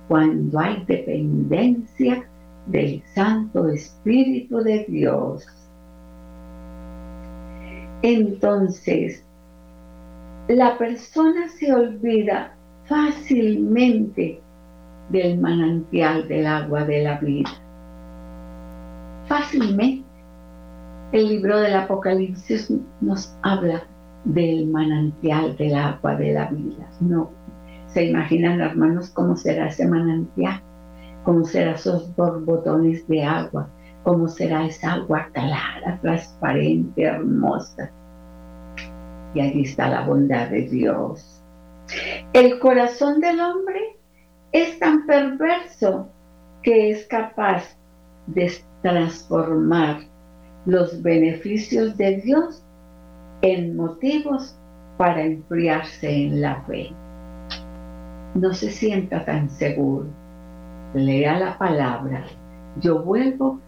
cuando 0.09 0.59
hay 0.59 0.85
dependencia 0.87 2.25
del 2.67 3.03
Santo 3.15 3.69
Espíritu 3.69 4.59
de 4.59 4.87
Dios. 4.89 5.47
Entonces, 8.03 9.25
la 10.49 10.77
persona 10.77 11.49
se 11.49 11.73
olvida 11.73 12.55
fácilmente 12.85 14.41
del 15.11 15.39
manantial 15.39 16.27
del 16.27 16.47
agua 16.47 16.85
de 16.85 17.03
la 17.05 17.19
vida. 17.19 17.51
Fácilmente. 19.27 20.05
El 21.13 21.29
libro 21.29 21.59
del 21.59 21.75
Apocalipsis 21.75 22.73
nos 23.03 23.37
habla 23.43 23.83
del 24.25 24.67
manantial 24.67 25.57
del 25.57 25.75
agua 25.75 26.17
de 26.17 26.33
la 26.33 26.47
vida. 26.47 26.89
No, 27.01 27.31
se 27.87 28.07
imaginan, 28.07 28.61
hermanos, 28.61 29.11
cómo 29.11 29.37
será 29.37 29.69
ese 29.69 29.87
manantial, 29.87 30.61
cómo 31.23 31.45
serán 31.45 31.75
esos 31.75 32.15
borbotones 32.17 33.07
de 33.09 33.23
agua, 33.23 33.69
cómo 34.03 34.27
será 34.27 34.65
esa 34.67 34.95
agua 34.95 35.29
clara, 35.33 35.99
transparente, 36.01 37.03
hermosa. 37.03 37.91
Y 39.35 39.41
allí 39.41 39.63
está 39.63 39.89
la 39.89 40.07
bondad 40.07 40.49
de 40.49 40.63
Dios. 40.63 41.43
El 42.33 42.59
corazón 42.59 43.21
del 43.21 43.41
hombre 43.41 43.97
es 44.53 44.79
tan 44.79 45.07
perverso 45.07 46.09
que 46.63 46.91
es 46.91 47.07
capaz 47.07 47.77
de 48.27 48.53
transformar 48.83 50.01
los 50.67 51.03
beneficios 51.03 51.97
de 51.97 52.19
Dios 52.19 52.63
en 53.43 53.77
motivos 53.77 54.57
para 54.97 55.23
enfriarse 55.23 56.09
en 56.09 56.41
la 56.41 56.63
fe 56.63 56.93
no 58.35 58.55
se 58.55 58.71
sienta 58.71 59.25
tan 59.25 59.51
seguro. 59.51 60.07
Lea 60.95 61.39
la 61.39 61.59
palabra. 61.59 62.25
Yo 62.81 63.03
vuelvo 63.03 63.61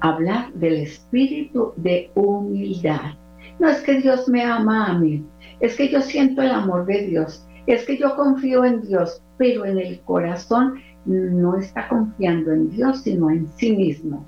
a 0.00 0.10
hablar 0.10 0.52
del 0.54 0.78
espíritu 0.78 1.72
de 1.76 2.10
humildad. 2.14 3.14
No 3.62 3.68
es 3.68 3.80
que 3.82 4.00
Dios 4.00 4.28
me 4.28 4.42
ama 4.42 4.86
a 4.88 4.98
mí, 4.98 5.24
es 5.60 5.76
que 5.76 5.88
yo 5.88 6.00
siento 6.00 6.42
el 6.42 6.50
amor 6.50 6.84
de 6.84 7.06
Dios, 7.06 7.46
es 7.68 7.86
que 7.86 7.96
yo 7.96 8.16
confío 8.16 8.64
en 8.64 8.82
Dios, 8.82 9.22
pero 9.38 9.64
en 9.64 9.78
el 9.78 10.00
corazón 10.00 10.80
no 11.04 11.56
está 11.56 11.86
confiando 11.86 12.50
en 12.50 12.70
Dios, 12.70 13.02
sino 13.02 13.30
en 13.30 13.46
sí 13.46 13.76
mismo, 13.76 14.26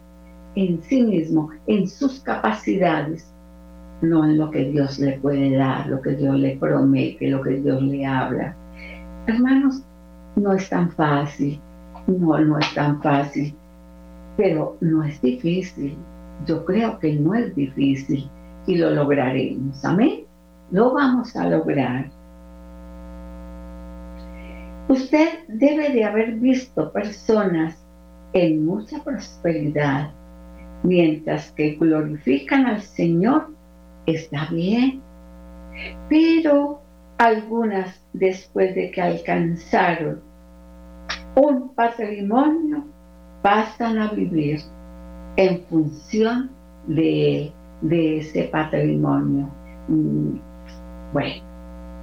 en 0.55 0.81
sí 0.85 1.03
mismo, 1.03 1.51
en 1.67 1.89
sus 1.89 2.21
capacidades, 2.21 3.29
no 4.03 4.25
en 4.25 4.39
lo 4.39 4.53
que 4.53 4.67
Dios 4.67 5.01
le 5.01 5.19
puede 5.19 5.57
dar, 5.57 5.89
lo 5.89 6.01
que 6.01 6.11
Dios 6.11 6.37
le 6.39 6.57
promete, 6.57 7.27
lo 7.27 7.43
que 7.43 7.57
Dios 7.57 7.83
le 7.83 8.07
habla. 8.07 8.55
Hermanos, 9.27 9.83
no 10.37 10.53
es 10.53 10.69
tan 10.69 10.93
fácil, 10.93 11.61
no, 12.07 12.39
no 12.39 12.61
es 12.61 12.73
tan 12.73 13.03
fácil, 13.03 13.53
pero 14.37 14.77
no 14.81 15.03
es 15.03 15.21
difícil. 15.21 15.97
Yo 16.47 16.65
creo 16.65 17.01
que 17.01 17.15
no 17.15 17.35
es 17.35 17.53
difícil 17.57 18.31
y 18.67 18.77
lo 18.77 18.91
lograremos. 18.91 19.85
Amén. 19.85 20.25
Lo 20.71 20.93
vamos 20.93 21.35
a 21.37 21.49
lograr. 21.49 22.11
Usted 24.89 25.29
debe 25.49 25.91
de 25.91 26.05
haber 26.05 26.35
visto 26.35 26.93
personas 26.93 27.79
en 28.33 28.67
mucha 28.67 29.03
prosperidad, 29.03 30.11
mientras 30.83 31.53
que 31.53 31.77
glorifican 31.77 32.67
al 32.67 32.83
Señor, 32.83 33.49
está 34.07 34.47
bien. 34.51 35.01
Pero 36.09 36.81
algunas 37.19 38.03
después 38.13 38.75
de 38.75 38.91
que 38.91 39.01
alcanzaron 39.01 40.21
un 41.35 41.75
patrimonio 41.75 42.85
pasan 43.43 43.99
a 43.99 44.11
vivir 44.11 44.61
en 45.37 45.65
función 45.65 46.51
de, 46.87 47.53
de 47.85 48.19
ese 48.19 48.45
patrimonio. 48.45 49.49
Mm, 49.89 50.39
bueno, 51.13 51.43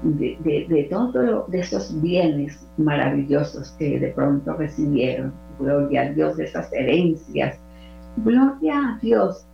de, 0.03 0.38
de, 0.43 0.65
de 0.69 0.84
todos 0.86 1.53
esos 1.53 1.99
bienes 2.01 2.65
maravillosos 2.77 3.71
que 3.77 3.99
de 3.99 4.09
pronto 4.09 4.53
recibieron. 4.53 5.34
Gloria 5.59 6.03
a 6.03 6.09
Dios 6.09 6.38
de 6.38 6.45
esas 6.45 6.71
herencias. 6.71 7.57
Gloria 8.17 8.75
a 8.75 8.99
Dios. 9.01 9.45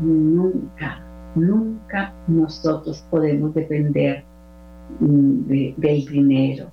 Nunca, 0.00 1.02
nunca 1.34 2.12
nosotros 2.28 3.04
podemos 3.10 3.54
depender 3.54 4.24
del 5.00 6.06
dinero, 6.06 6.70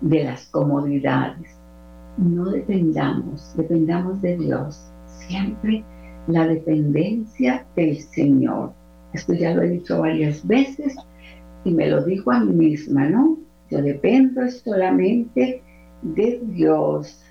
de 0.00 0.24
las 0.24 0.46
comodidades. 0.46 1.56
No 2.16 2.50
dependamos, 2.50 3.54
dependamos 3.56 4.20
de 4.22 4.36
Dios. 4.36 4.92
Siempre 5.06 5.84
la 6.26 6.46
dependencia 6.46 7.66
del 7.76 7.98
Señor. 8.00 8.72
Esto 9.12 9.34
ya 9.34 9.54
lo 9.54 9.62
he 9.62 9.70
dicho 9.70 10.00
varias 10.00 10.46
veces 10.46 10.96
y 11.64 11.72
me 11.72 11.88
lo 11.88 12.04
digo 12.04 12.32
a 12.32 12.40
mí 12.40 12.52
misma, 12.52 13.08
¿no? 13.08 13.38
Yo 13.70 13.82
dependo 13.82 14.48
solamente 14.50 15.62
de 16.02 16.40
Dios. 16.44 17.22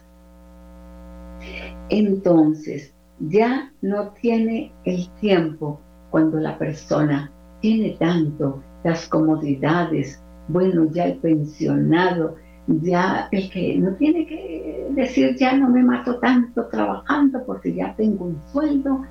Entonces, 1.90 2.94
ya 3.20 3.72
no 3.82 4.10
tiene 4.22 4.72
el 4.86 5.10
tiempo 5.20 5.80
cuando 6.10 6.40
la 6.40 6.58
persona 6.58 7.32
tiene 7.62 7.96
tanto 8.00 8.62
las 8.84 9.08
comodidades, 9.08 10.22
bueno, 10.48 10.88
ya 10.92 11.06
el 11.06 11.18
pensionado, 11.18 12.36
ya 12.82 13.28
el 13.32 13.50
que 13.50 13.78
no 13.78 13.94
tiene 13.96 14.26
que 14.26 14.88
decir 14.92 15.36
ya 15.38 15.54
no 15.56 15.70
me 15.70 15.84
mato 15.84 16.20
tanto 16.20 16.68
trabajando 16.68 17.44
porque 17.46 17.74
ya 17.74 17.94
tengo 17.96 18.26
un 18.26 18.42
sueldo, 18.52 19.04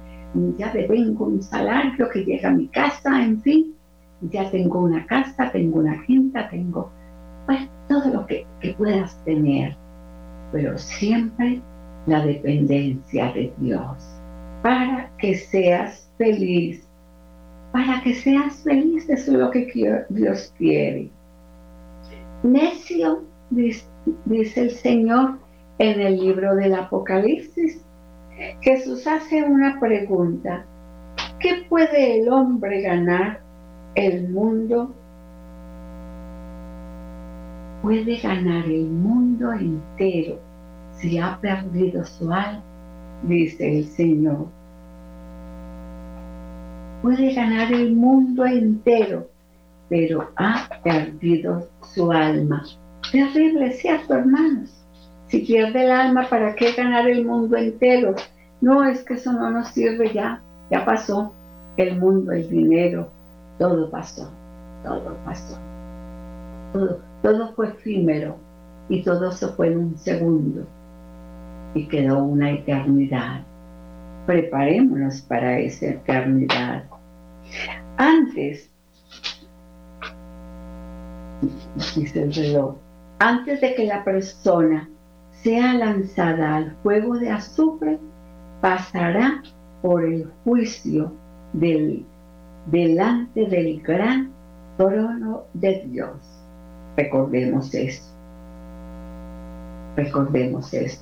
ya 0.56 0.72
devengo 0.72 1.26
un 1.26 1.42
salario 1.42 2.08
que 2.10 2.24
llega 2.24 2.48
a 2.48 2.52
mi 2.52 2.68
casa, 2.68 3.22
en 3.22 3.40
fin, 3.42 3.74
ya 4.22 4.50
tengo 4.50 4.80
una 4.80 5.04
casa, 5.06 5.50
tengo 5.50 5.80
una 5.80 6.02
quinta, 6.04 6.48
tengo 6.48 6.90
pues 7.46 7.60
todo 7.88 8.12
lo 8.12 8.26
que, 8.26 8.46
que 8.60 8.74
puedas 8.74 9.16
tener, 9.24 9.76
pero 10.52 10.78
siempre 10.78 11.60
la 12.06 12.24
dependencia 12.24 13.32
de 13.32 13.52
Dios 13.58 14.20
para 14.62 15.10
que 15.18 15.36
seas 15.36 16.08
feliz, 16.18 16.86
para 17.72 18.00
que 18.02 18.14
seas 18.14 18.62
feliz, 18.62 19.08
eso 19.08 19.32
es 19.32 19.38
lo 19.38 19.50
que 19.50 20.04
Dios 20.10 20.52
quiere. 20.58 21.10
Necio, 22.42 23.24
dice 23.50 24.60
el 24.62 24.70
Señor 24.70 25.38
en 25.78 26.00
el 26.00 26.18
libro 26.18 26.54
del 26.54 26.74
Apocalipsis, 26.74 27.82
Jesús 28.60 29.06
hace 29.06 29.42
una 29.42 29.78
pregunta. 29.78 30.64
¿Qué 31.38 31.64
puede 31.68 32.20
el 32.20 32.28
hombre 32.28 32.82
ganar 32.82 33.40
el 33.94 34.28
mundo? 34.28 34.94
Puede 37.82 38.16
ganar 38.18 38.64
el 38.66 38.84
mundo 38.84 39.52
entero 39.52 40.38
si 41.00 41.18
ha 41.18 41.38
perdido 41.40 42.04
su 42.04 42.30
alma, 42.30 42.62
dice 43.22 43.78
el 43.78 43.84
Señor. 43.86 44.48
Puede 47.00 47.32
ganar 47.32 47.72
el 47.72 47.94
mundo 47.96 48.44
entero, 48.44 49.26
pero 49.88 50.30
ha 50.36 50.68
perdido 50.82 51.68
su 51.94 52.12
alma. 52.12 52.62
Terrible, 53.12 53.72
¿cierto, 53.72 54.14
hermanos? 54.14 54.70
Si 55.28 55.40
pierde 55.40 55.84
el 55.84 55.90
alma, 55.90 56.28
¿para 56.28 56.54
qué 56.54 56.72
ganar 56.72 57.08
el 57.08 57.24
mundo 57.24 57.56
entero? 57.56 58.14
No, 58.60 58.84
es 58.84 59.02
que 59.04 59.14
eso 59.14 59.32
no 59.32 59.50
nos 59.50 59.68
sirve 59.68 60.12
ya, 60.12 60.42
ya 60.70 60.84
pasó. 60.84 61.32
El 61.76 61.98
mundo, 61.98 62.32
el 62.32 62.48
dinero, 62.48 63.08
todo 63.58 63.90
pasó, 63.90 64.30
todo 64.84 65.16
pasó. 65.24 65.58
Todo, 66.72 67.00
todo 67.22 67.52
fue 67.54 67.68
efímero 67.68 68.36
y 68.88 69.02
todo 69.02 69.30
se 69.32 69.48
fue 69.48 69.68
en 69.68 69.78
un 69.78 69.98
segundo 69.98 70.66
y 71.74 71.86
quedó 71.86 72.24
una 72.24 72.50
eternidad. 72.50 73.42
Preparémonos 74.26 75.22
para 75.22 75.58
esa 75.58 75.86
eternidad. 75.86 76.84
Antes, 77.96 78.70
dice 81.96 82.22
el 82.22 82.34
reloj, 82.34 82.76
antes 83.20 83.60
de 83.60 83.74
que 83.74 83.84
la 83.84 84.02
persona 84.02 84.88
sea 85.30 85.74
lanzada 85.74 86.56
al 86.56 86.74
fuego 86.82 87.18
de 87.18 87.30
azufre, 87.30 87.98
pasará 88.62 89.42
por 89.82 90.04
el 90.04 90.30
juicio 90.42 91.12
del, 91.52 92.04
delante 92.66 93.46
del 93.46 93.80
gran 93.82 94.30
trono 94.78 95.44
de 95.52 95.86
Dios. 95.90 96.16
Recordemos 96.96 97.74
eso. 97.74 98.02
Recordemos 99.96 100.72
eso. 100.72 101.00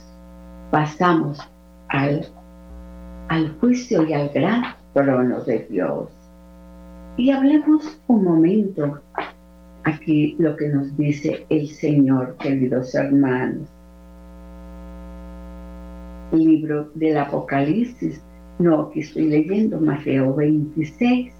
Pasamos 0.73 1.41
al, 1.89 2.27
al 3.29 3.57
juicio 3.61 4.05
y 4.05 4.13
al 4.13 4.29
gran 4.31 4.65
trono 4.93 5.41
de 5.45 5.67
Dios. 5.71 6.09
Y 7.17 7.31
hablemos 7.31 8.01
un 8.09 8.25
momento 8.25 9.01
aquí 9.89 10.37
lo 10.39 10.57
que 10.57 10.69
nos 10.69 10.97
dice 10.97 11.47
el 11.49 11.69
Señor, 11.69 12.37
queridos 12.39 12.95
hermanos 12.95 13.69
libro 16.33 16.91
del 16.95 17.19
Apocalipsis. 17.19 18.21
No, 18.59 18.83
aquí 18.83 19.01
estoy 19.01 19.27
leyendo 19.27 19.81
Mateo 19.81 20.35
26, 20.35 21.33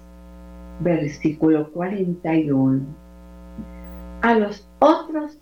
versículo 0.79 1.69
41. 1.71 2.81
A 4.21 4.33
los 4.35 4.67
otros, 4.79 5.37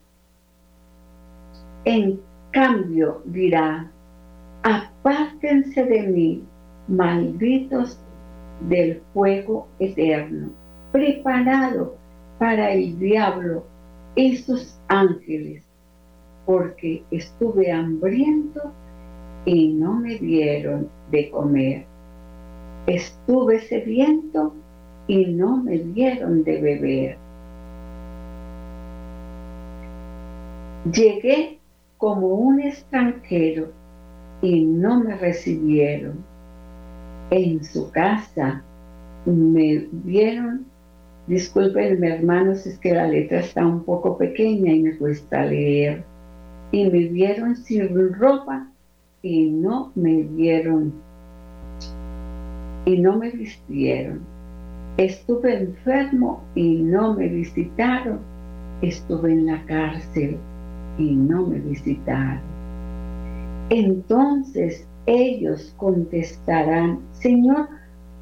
en 1.86 2.20
cambio, 2.52 3.22
dirá, 3.26 3.90
apártense 4.64 5.84
de 5.86 6.02
mí, 6.04 6.44
malditos 6.88 8.00
del 8.68 9.02
fuego 9.14 9.68
eterno, 9.80 10.50
preparado 10.92 11.96
para 12.40 12.72
el 12.72 12.98
diablo 13.00 13.66
y 14.16 14.38
sus 14.38 14.78
ángeles, 14.88 15.64
porque 16.46 17.04
estuve 17.12 17.72
hambriento 17.72 18.72
y 19.46 19.70
no 19.70 19.94
me 19.94 20.18
dieron 20.18 20.90
de 21.12 21.30
comer. 21.30 21.86
Estuve 22.88 23.60
sediento 23.60 24.54
y 25.08 25.26
no 25.26 25.58
me 25.58 25.78
dieron 25.80 26.44
de 26.44 26.62
beber. 26.62 27.18
Llegué 30.92 31.60
como 31.98 32.28
un 32.28 32.62
extranjero 32.62 33.72
y 34.42 34.64
no 34.64 35.04
me 35.04 35.16
recibieron. 35.16 36.24
En 37.30 37.64
su 37.64 37.92
casa 37.92 38.64
me 39.26 39.88
vieron, 39.92 40.66
disculpenme 41.28 42.16
hermanos, 42.16 42.66
es 42.66 42.78
que 42.80 42.94
la 42.94 43.08
letra 43.08 43.40
está 43.40 43.66
un 43.66 43.84
poco 43.84 44.18
pequeña 44.18 44.72
y 44.74 44.84
me 44.84 44.98
cuesta 44.98 45.46
leer, 45.46 46.04
y 46.72 46.90
me 46.90 47.06
vieron 47.10 47.56
sin 47.56 48.14
ropa 48.14 48.68
y 49.22 49.50
no 49.50 49.92
me 49.96 50.24
dieron 50.24 50.94
y 52.86 52.98
no 53.00 53.18
me 53.18 53.32
vistieron. 53.32 54.22
Estuve 54.98 55.56
enfermo 55.56 56.42
y 56.56 56.78
no 56.78 57.14
me 57.14 57.28
visitaron. 57.28 58.20
Estuve 58.82 59.34
en 59.34 59.46
la 59.46 59.64
cárcel 59.66 60.38
y 60.98 61.16
no 61.16 61.46
me 61.46 61.60
visitaron. 61.60 62.42
Entonces 63.70 64.88
ellos 65.06 65.74
contestarán, 65.78 67.00
Señor, 67.12 67.68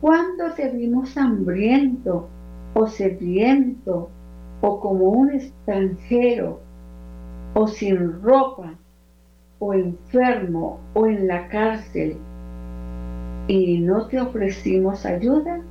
¿cuándo 0.01 0.51
te 0.55 0.69
vimos 0.69 1.15
hambriento 1.15 2.27
o 2.75 2.85
sediento 2.87 4.09
o 4.61 4.79
como 4.79 5.05
un 5.09 5.31
extranjero 5.31 6.59
o 7.55 7.67
sin 7.67 8.21
ropa 8.21 8.73
o 9.59 9.73
enfermo 9.73 10.79
o 10.93 11.07
en 11.07 11.27
la 11.27 11.47
cárcel 11.47 12.17
y 13.47 13.79
no 13.79 14.07
te 14.07 14.19
ofrecimos 14.19 15.05
ayuda? 15.05 15.61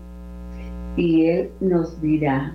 Y 0.97 1.27
Él 1.27 1.51
nos 1.61 2.01
dirá, 2.01 2.55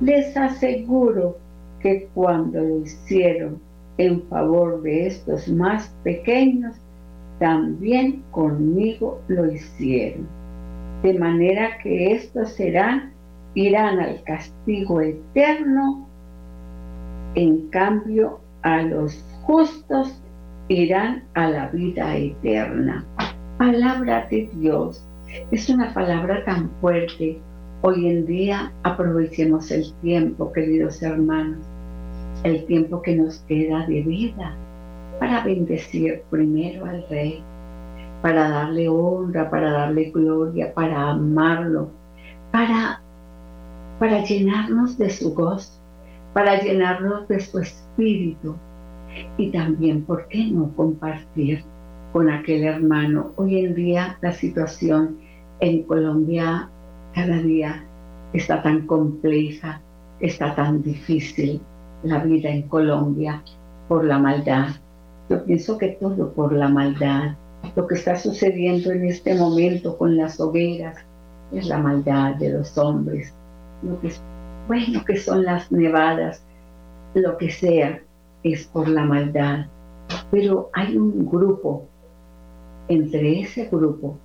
les 0.00 0.36
aseguro 0.36 1.36
que 1.80 2.08
cuando 2.14 2.60
lo 2.60 2.80
hicieron 2.80 3.60
en 3.98 4.22
favor 4.28 4.82
de 4.82 5.06
estos 5.08 5.48
más 5.48 5.88
pequeños, 6.04 6.76
también 7.38 8.22
conmigo 8.30 9.20
lo 9.28 9.50
hicieron. 9.50 10.28
De 11.02 11.18
manera 11.18 11.78
que 11.82 12.12
estos 12.12 12.50
serán, 12.50 13.12
irán 13.54 14.00
al 14.00 14.22
castigo 14.24 15.00
eterno, 15.00 16.06
en 17.34 17.68
cambio 17.68 18.40
a 18.62 18.82
los 18.82 19.24
justos 19.42 20.20
irán 20.68 21.24
a 21.34 21.48
la 21.48 21.68
vida 21.68 22.16
eterna. 22.16 23.04
Palabra 23.58 24.26
de 24.30 24.50
Dios. 24.54 25.04
Es 25.50 25.68
una 25.68 25.92
palabra 25.92 26.44
tan 26.44 26.70
fuerte. 26.80 27.38
Hoy 27.82 28.08
en 28.08 28.26
día 28.26 28.72
aprovechemos 28.82 29.70
el 29.70 29.92
tiempo, 30.02 30.52
queridos 30.52 31.02
hermanos, 31.02 31.58
el 32.44 32.64
tiempo 32.66 33.02
que 33.02 33.16
nos 33.16 33.38
queda 33.40 33.86
de 33.86 34.02
vida 34.02 34.56
para 35.18 35.42
bendecir 35.42 36.22
primero 36.30 36.86
al 36.86 37.04
Rey, 37.08 37.42
para 38.22 38.48
darle 38.48 38.88
honra, 38.88 39.50
para 39.50 39.70
darle 39.72 40.10
gloria, 40.10 40.72
para 40.74 41.10
amarlo, 41.10 41.90
para, 42.52 43.00
para 43.98 44.24
llenarnos 44.24 44.96
de 44.98 45.10
su 45.10 45.34
gozo, 45.34 45.72
para 46.32 46.60
llenarnos 46.60 47.26
de 47.28 47.40
su 47.40 47.58
espíritu, 47.58 48.54
y 49.36 49.50
también, 49.50 50.04
¿por 50.04 50.28
qué 50.28 50.46
no 50.46 50.70
compartir 50.76 51.64
con 52.12 52.30
aquel 52.30 52.64
hermano? 52.64 53.32
Hoy 53.36 53.58
en 53.58 53.74
día 53.74 54.18
la 54.20 54.32
situación 54.32 55.18
en 55.60 55.82
Colombia 55.84 56.68
cada 57.14 57.38
día 57.38 57.84
está 58.32 58.62
tan 58.62 58.86
compleja, 58.86 59.80
está 60.20 60.54
tan 60.54 60.82
difícil 60.82 61.60
la 62.02 62.18
vida 62.18 62.50
en 62.50 62.62
Colombia 62.68 63.42
por 63.88 64.04
la 64.04 64.18
maldad. 64.18 64.68
Yo 65.28 65.44
pienso 65.44 65.78
que 65.78 65.88
todo 66.00 66.32
por 66.32 66.52
la 66.52 66.68
maldad. 66.68 67.34
Lo 67.74 67.86
que 67.86 67.96
está 67.96 68.16
sucediendo 68.16 68.92
en 68.92 69.04
este 69.04 69.34
momento 69.34 69.98
con 69.98 70.16
las 70.16 70.38
hogueras 70.38 70.96
es 71.52 71.66
la 71.66 71.78
maldad 71.78 72.36
de 72.36 72.50
los 72.50 72.78
hombres. 72.78 73.34
Lo 73.82 74.00
que 74.00 74.10
bueno 74.68 75.02
que 75.04 75.16
son 75.16 75.44
las 75.44 75.72
nevadas, 75.72 76.44
lo 77.14 77.38
que 77.38 77.50
sea, 77.50 78.00
es 78.42 78.66
por 78.66 78.86
la 78.86 79.04
maldad. 79.04 79.66
Pero 80.30 80.70
hay 80.74 80.96
un 80.96 81.26
grupo, 81.26 81.86
entre 82.88 83.40
ese 83.40 83.64
grupo 83.66 84.18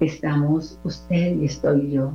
estamos 0.00 0.80
usted 0.84 1.36
y 1.36 1.44
estoy 1.44 1.92
yo, 1.92 2.12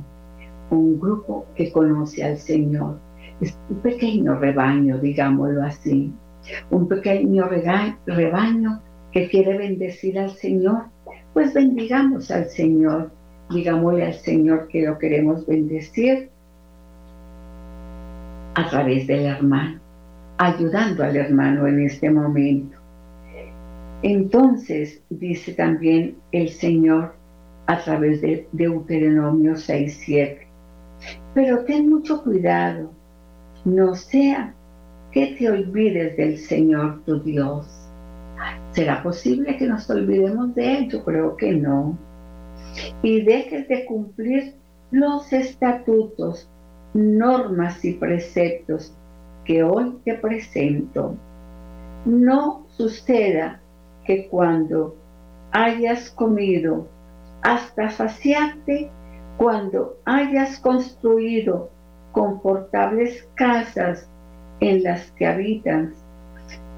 un 0.70 0.98
grupo 0.98 1.46
que 1.54 1.70
conoce 1.70 2.24
al 2.24 2.38
Señor. 2.38 2.98
Es 3.40 3.56
un 3.70 3.76
pequeño 3.76 4.38
rebaño, 4.38 4.98
digámoslo 4.98 5.62
así, 5.62 6.12
un 6.70 6.88
pequeño 6.88 7.48
rebaño 8.06 8.80
que 9.12 9.28
quiere 9.28 9.56
bendecir 9.58 10.18
al 10.18 10.30
Señor. 10.30 10.84
Pues 11.32 11.54
bendigamos 11.54 12.30
al 12.30 12.46
Señor, 12.46 13.10
digámosle 13.50 14.06
al 14.06 14.14
Señor 14.14 14.66
que 14.68 14.86
lo 14.86 14.98
queremos 14.98 15.46
bendecir 15.46 16.30
a 18.56 18.66
través 18.70 19.06
del 19.06 19.26
hermano, 19.26 19.78
ayudando 20.38 21.04
al 21.04 21.14
hermano 21.14 21.66
en 21.66 21.80
este 21.80 22.10
momento. 22.10 22.78
Entonces, 24.02 25.02
dice 25.10 25.52
también 25.52 26.16
el 26.32 26.48
Señor 26.48 27.14
a 27.66 27.78
través 27.78 28.22
de 28.22 28.48
Deuteronomio 28.52 29.52
6.7, 29.52 30.38
pero 31.34 31.64
ten 31.64 31.90
mucho 31.90 32.22
cuidado, 32.22 32.90
no 33.66 33.94
sea 33.94 34.54
que 35.12 35.36
te 35.38 35.50
olvides 35.50 36.16
del 36.16 36.38
Señor 36.38 37.02
tu 37.04 37.20
Dios. 37.22 37.66
¿Será 38.70 39.02
posible 39.02 39.58
que 39.58 39.66
nos 39.66 39.88
olvidemos 39.90 40.54
de 40.54 40.78
Él? 40.78 40.88
Yo 40.88 41.04
creo 41.04 41.36
que 41.36 41.52
no. 41.52 41.98
Y 43.02 43.20
dejes 43.20 43.68
de 43.68 43.84
cumplir 43.84 44.54
los 44.90 45.30
estatutos, 45.32 46.48
normas 46.96 47.84
y 47.84 47.92
preceptos 47.94 48.92
que 49.44 49.62
hoy 49.62 49.96
te 50.04 50.14
presento. 50.14 51.14
No 52.04 52.66
suceda 52.68 53.60
que 54.04 54.28
cuando 54.28 54.96
hayas 55.52 56.10
comido 56.10 56.86
hasta 57.42 57.90
saciarte, 57.90 58.90
cuando 59.36 59.96
hayas 60.04 60.58
construido 60.60 61.70
confortables 62.12 63.28
casas 63.34 64.08
en 64.60 64.82
las 64.82 65.10
que 65.12 65.26
habitas, 65.26 65.90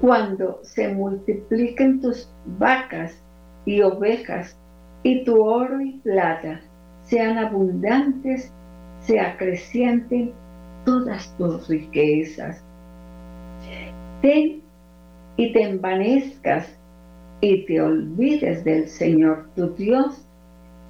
cuando 0.01 0.59
se 0.63 0.93
multipliquen 0.93 2.01
tus 2.01 2.29
vacas 2.57 3.21
y 3.65 3.81
ovejas 3.81 4.57
y 5.03 5.23
tu 5.23 5.41
oro 5.41 5.81
y 5.81 5.93
plata 5.99 6.59
sean 7.03 7.37
abundantes, 7.37 8.51
se 9.09 9.19
acrecienten 9.19 10.33
todas 10.85 11.35
tus 11.35 11.67
riquezas. 11.67 12.63
Ten 14.21 14.61
y 15.35 15.51
te 15.51 15.63
envanezcas 15.63 16.77
y 17.41 17.65
te 17.65 17.81
olvides 17.81 18.63
del 18.63 18.87
Señor 18.87 19.49
tu 19.55 19.73
Dios 19.73 20.27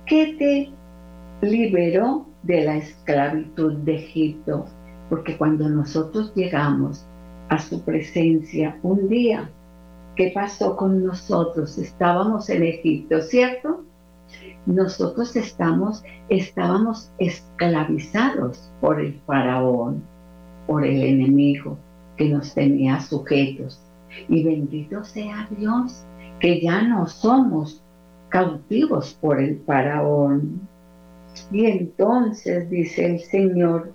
que 0.06 0.36
te 0.38 1.48
liberó 1.48 2.26
de 2.44 2.66
la 2.66 2.76
esclavitud 2.76 3.78
de 3.86 3.96
Egipto. 3.96 4.66
Porque 5.10 5.38
cuando 5.38 5.70
nosotros 5.70 6.34
llegamos 6.36 7.06
a 7.48 7.58
su 7.58 7.82
presencia 7.86 8.78
un 8.84 9.08
día, 9.08 9.50
¿qué 10.18 10.34
pasó 10.36 10.76
con 10.76 11.06
nosotros? 11.06 11.78
Estábamos 11.78 12.50
en 12.50 12.64
Egipto, 12.64 13.22
¿cierto? 13.22 13.86
Nosotros 14.70 15.36
estamos, 15.36 16.04
estábamos 16.30 17.12
esclavizados 17.18 18.70
por 18.80 19.02
el 19.02 19.20
faraón, 19.26 20.04
por 20.68 20.86
el 20.86 21.02
enemigo 21.02 21.76
que 22.18 22.30
nos 22.30 22.54
tenía 22.54 23.00
sujetos. 23.00 23.82
Y 24.28 24.44
bendito 24.44 25.04
sea 25.04 25.50
Dios 25.58 26.06
que 26.40 26.62
ya 26.62 26.84
no 26.84 27.08
somos 27.08 27.84
cautivos 28.30 29.18
por 29.20 29.42
el 29.42 29.60
faraón. 29.66 30.62
Y 31.52 31.66
entonces 31.66 32.70
dice 32.70 33.08
el 33.08 33.20
Señor, 33.22 33.92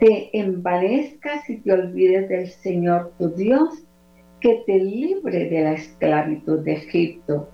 te 0.00 0.38
envanezcas 0.38 1.48
y 1.48 1.60
te 1.60 1.72
olvides 1.72 2.28
del 2.28 2.48
Señor 2.48 3.12
tu 3.18 3.30
Dios, 3.30 3.70
que 4.42 4.64
te 4.66 4.80
libre 4.80 5.48
de 5.48 5.62
la 5.62 5.72
esclavitud 5.72 6.58
de 6.58 6.74
Egipto, 6.74 7.48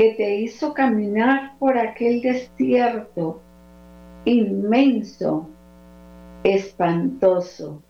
que 0.00 0.14
te 0.14 0.36
hizo 0.36 0.72
caminar 0.72 1.58
por 1.58 1.76
aquel 1.76 2.22
desierto 2.22 3.38
inmenso, 4.24 5.46
espantoso, 6.42 7.82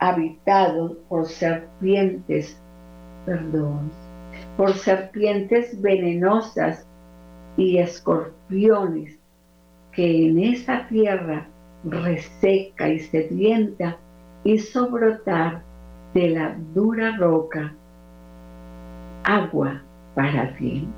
habitado 0.00 0.98
por 1.08 1.26
serpientes, 1.26 2.60
perdón, 3.24 3.92
por 4.56 4.72
serpientes 4.72 5.80
venenosas 5.80 6.84
y 7.56 7.78
escorpiones 7.78 9.16
que 9.92 10.30
en 10.30 10.40
esa 10.40 10.88
tierra 10.88 11.46
reseca 11.84 12.88
y 12.88 12.98
sedienta 12.98 13.98
hizo 14.42 14.90
brotar 14.90 15.62
de 16.12 16.30
la 16.30 16.56
dura 16.74 17.16
roca 17.18 17.72
agua 19.22 19.80
para 20.16 20.56
ti, 20.56 20.88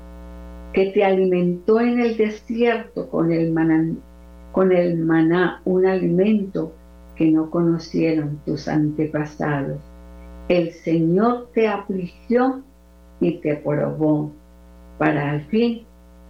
que 0.75 0.87
te 0.87 1.05
alimentó 1.05 1.79
en 1.79 2.01
el 2.01 2.17
desierto 2.17 3.09
con 3.09 3.31
el, 3.31 3.53
maná, 3.53 4.01
un 5.63 5.85
alimento 5.85 6.73
que 7.15 7.31
no 7.31 7.49
conocieron 7.49 8.41
tus 8.45 8.67
antepasados. 8.67 9.79
El 10.49 10.73
Señor 10.73 11.47
te 11.53 11.69
afligió 11.69 12.61
y 13.21 13.37
te 13.37 13.55
probó 13.55 14.33
para 14.97 15.31
al 15.31 15.45
fin 15.45 15.83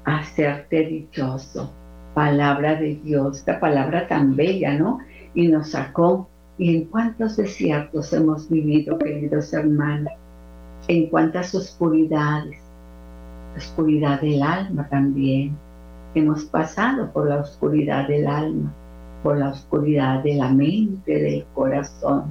hacerte 0.03 0.85
dichoso. 0.85 1.71
Palabra 2.13 2.75
de 2.75 2.99
Dios, 3.03 3.37
esta 3.37 3.59
palabra 3.59 4.07
tan 4.07 4.35
bella, 4.35 4.75
¿no? 4.75 4.99
Y 5.33 5.47
nos 5.47 5.71
sacó. 5.71 6.29
¿Y 6.59 6.75
en 6.75 6.85
cuántos 6.85 7.35
desiertos 7.35 8.13
hemos 8.13 8.47
vivido, 8.47 8.99
queridos 8.99 9.51
hermanos? 9.53 10.13
En 10.87 11.09
cuántas 11.09 11.55
oscuridades, 11.55 12.64
oscuridad 13.57 14.21
del 14.21 14.41
alma 14.43 14.87
también. 14.89 15.55
Hemos 16.13 16.45
pasado 16.45 17.11
por 17.11 17.27
la 17.27 17.41
oscuridad 17.41 18.07
del 18.07 18.27
alma, 18.27 18.73
por 19.23 19.37
la 19.37 19.49
oscuridad 19.49 20.23
de 20.23 20.35
la 20.35 20.49
mente, 20.49 21.19
del 21.19 21.45
corazón, 21.53 22.25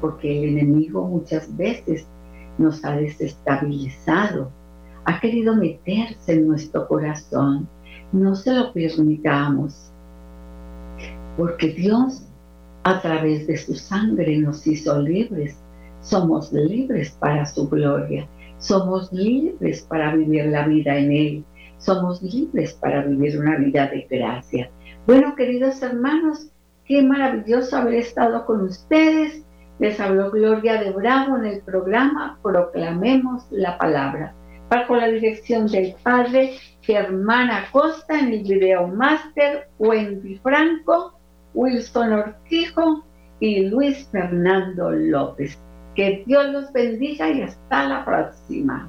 porque 0.00 0.38
el 0.38 0.58
enemigo 0.58 1.06
muchas 1.06 1.56
veces 1.56 2.06
nos 2.58 2.84
ha 2.84 2.96
desestabilizado 2.96 4.50
ha 5.08 5.20
querido 5.20 5.54
meterse 5.54 6.34
en 6.34 6.48
nuestro 6.48 6.86
corazón. 6.86 7.66
No 8.12 8.36
se 8.36 8.52
lo 8.52 8.74
permitamos, 8.74 9.90
porque 11.38 11.68
Dios 11.68 12.24
a 12.84 13.00
través 13.00 13.46
de 13.46 13.56
su 13.56 13.74
sangre 13.74 14.36
nos 14.36 14.66
hizo 14.66 15.00
libres. 15.00 15.56
Somos 16.02 16.52
libres 16.52 17.10
para 17.18 17.46
su 17.46 17.66
gloria. 17.70 18.28
Somos 18.58 19.12
libres 19.12 19.82
para 19.82 20.14
vivir 20.14 20.46
la 20.46 20.66
vida 20.66 20.96
en 20.96 21.12
Él. 21.12 21.44
Somos 21.78 22.22
libres 22.22 22.74
para 22.74 23.02
vivir 23.02 23.38
una 23.38 23.56
vida 23.56 23.86
de 23.86 24.06
gracia. 24.10 24.70
Bueno, 25.06 25.34
queridos 25.36 25.80
hermanos, 25.82 26.50
qué 26.84 27.02
maravilloso 27.02 27.76
haber 27.76 27.94
estado 27.94 28.44
con 28.46 28.62
ustedes. 28.62 29.44
Les 29.78 30.00
habló 30.00 30.30
Gloria 30.30 30.82
de 30.82 30.90
Bravo 30.90 31.36
en 31.36 31.44
el 31.44 31.60
programa 31.60 32.38
Proclamemos 32.42 33.46
la 33.50 33.78
Palabra 33.78 34.34
bajo 34.68 34.96
la 34.96 35.08
dirección 35.08 35.66
del 35.66 35.94
padre 36.02 36.54
Germán 36.82 37.50
Acosta 37.50 38.18
en 38.18 38.32
el 38.32 38.42
video 38.42 38.86
máster, 38.86 39.68
Wendy 39.78 40.36
Franco, 40.38 41.18
Wilson 41.54 42.12
Ortijo 42.12 43.04
y 43.40 43.66
Luis 43.66 44.08
Fernando 44.10 44.90
López. 44.90 45.58
Que 45.98 46.22
Dios 46.26 46.52
los 46.52 46.72
bendiga 46.72 47.28
y 47.28 47.42
hasta 47.42 47.88
la 47.88 48.04
próxima. 48.04 48.88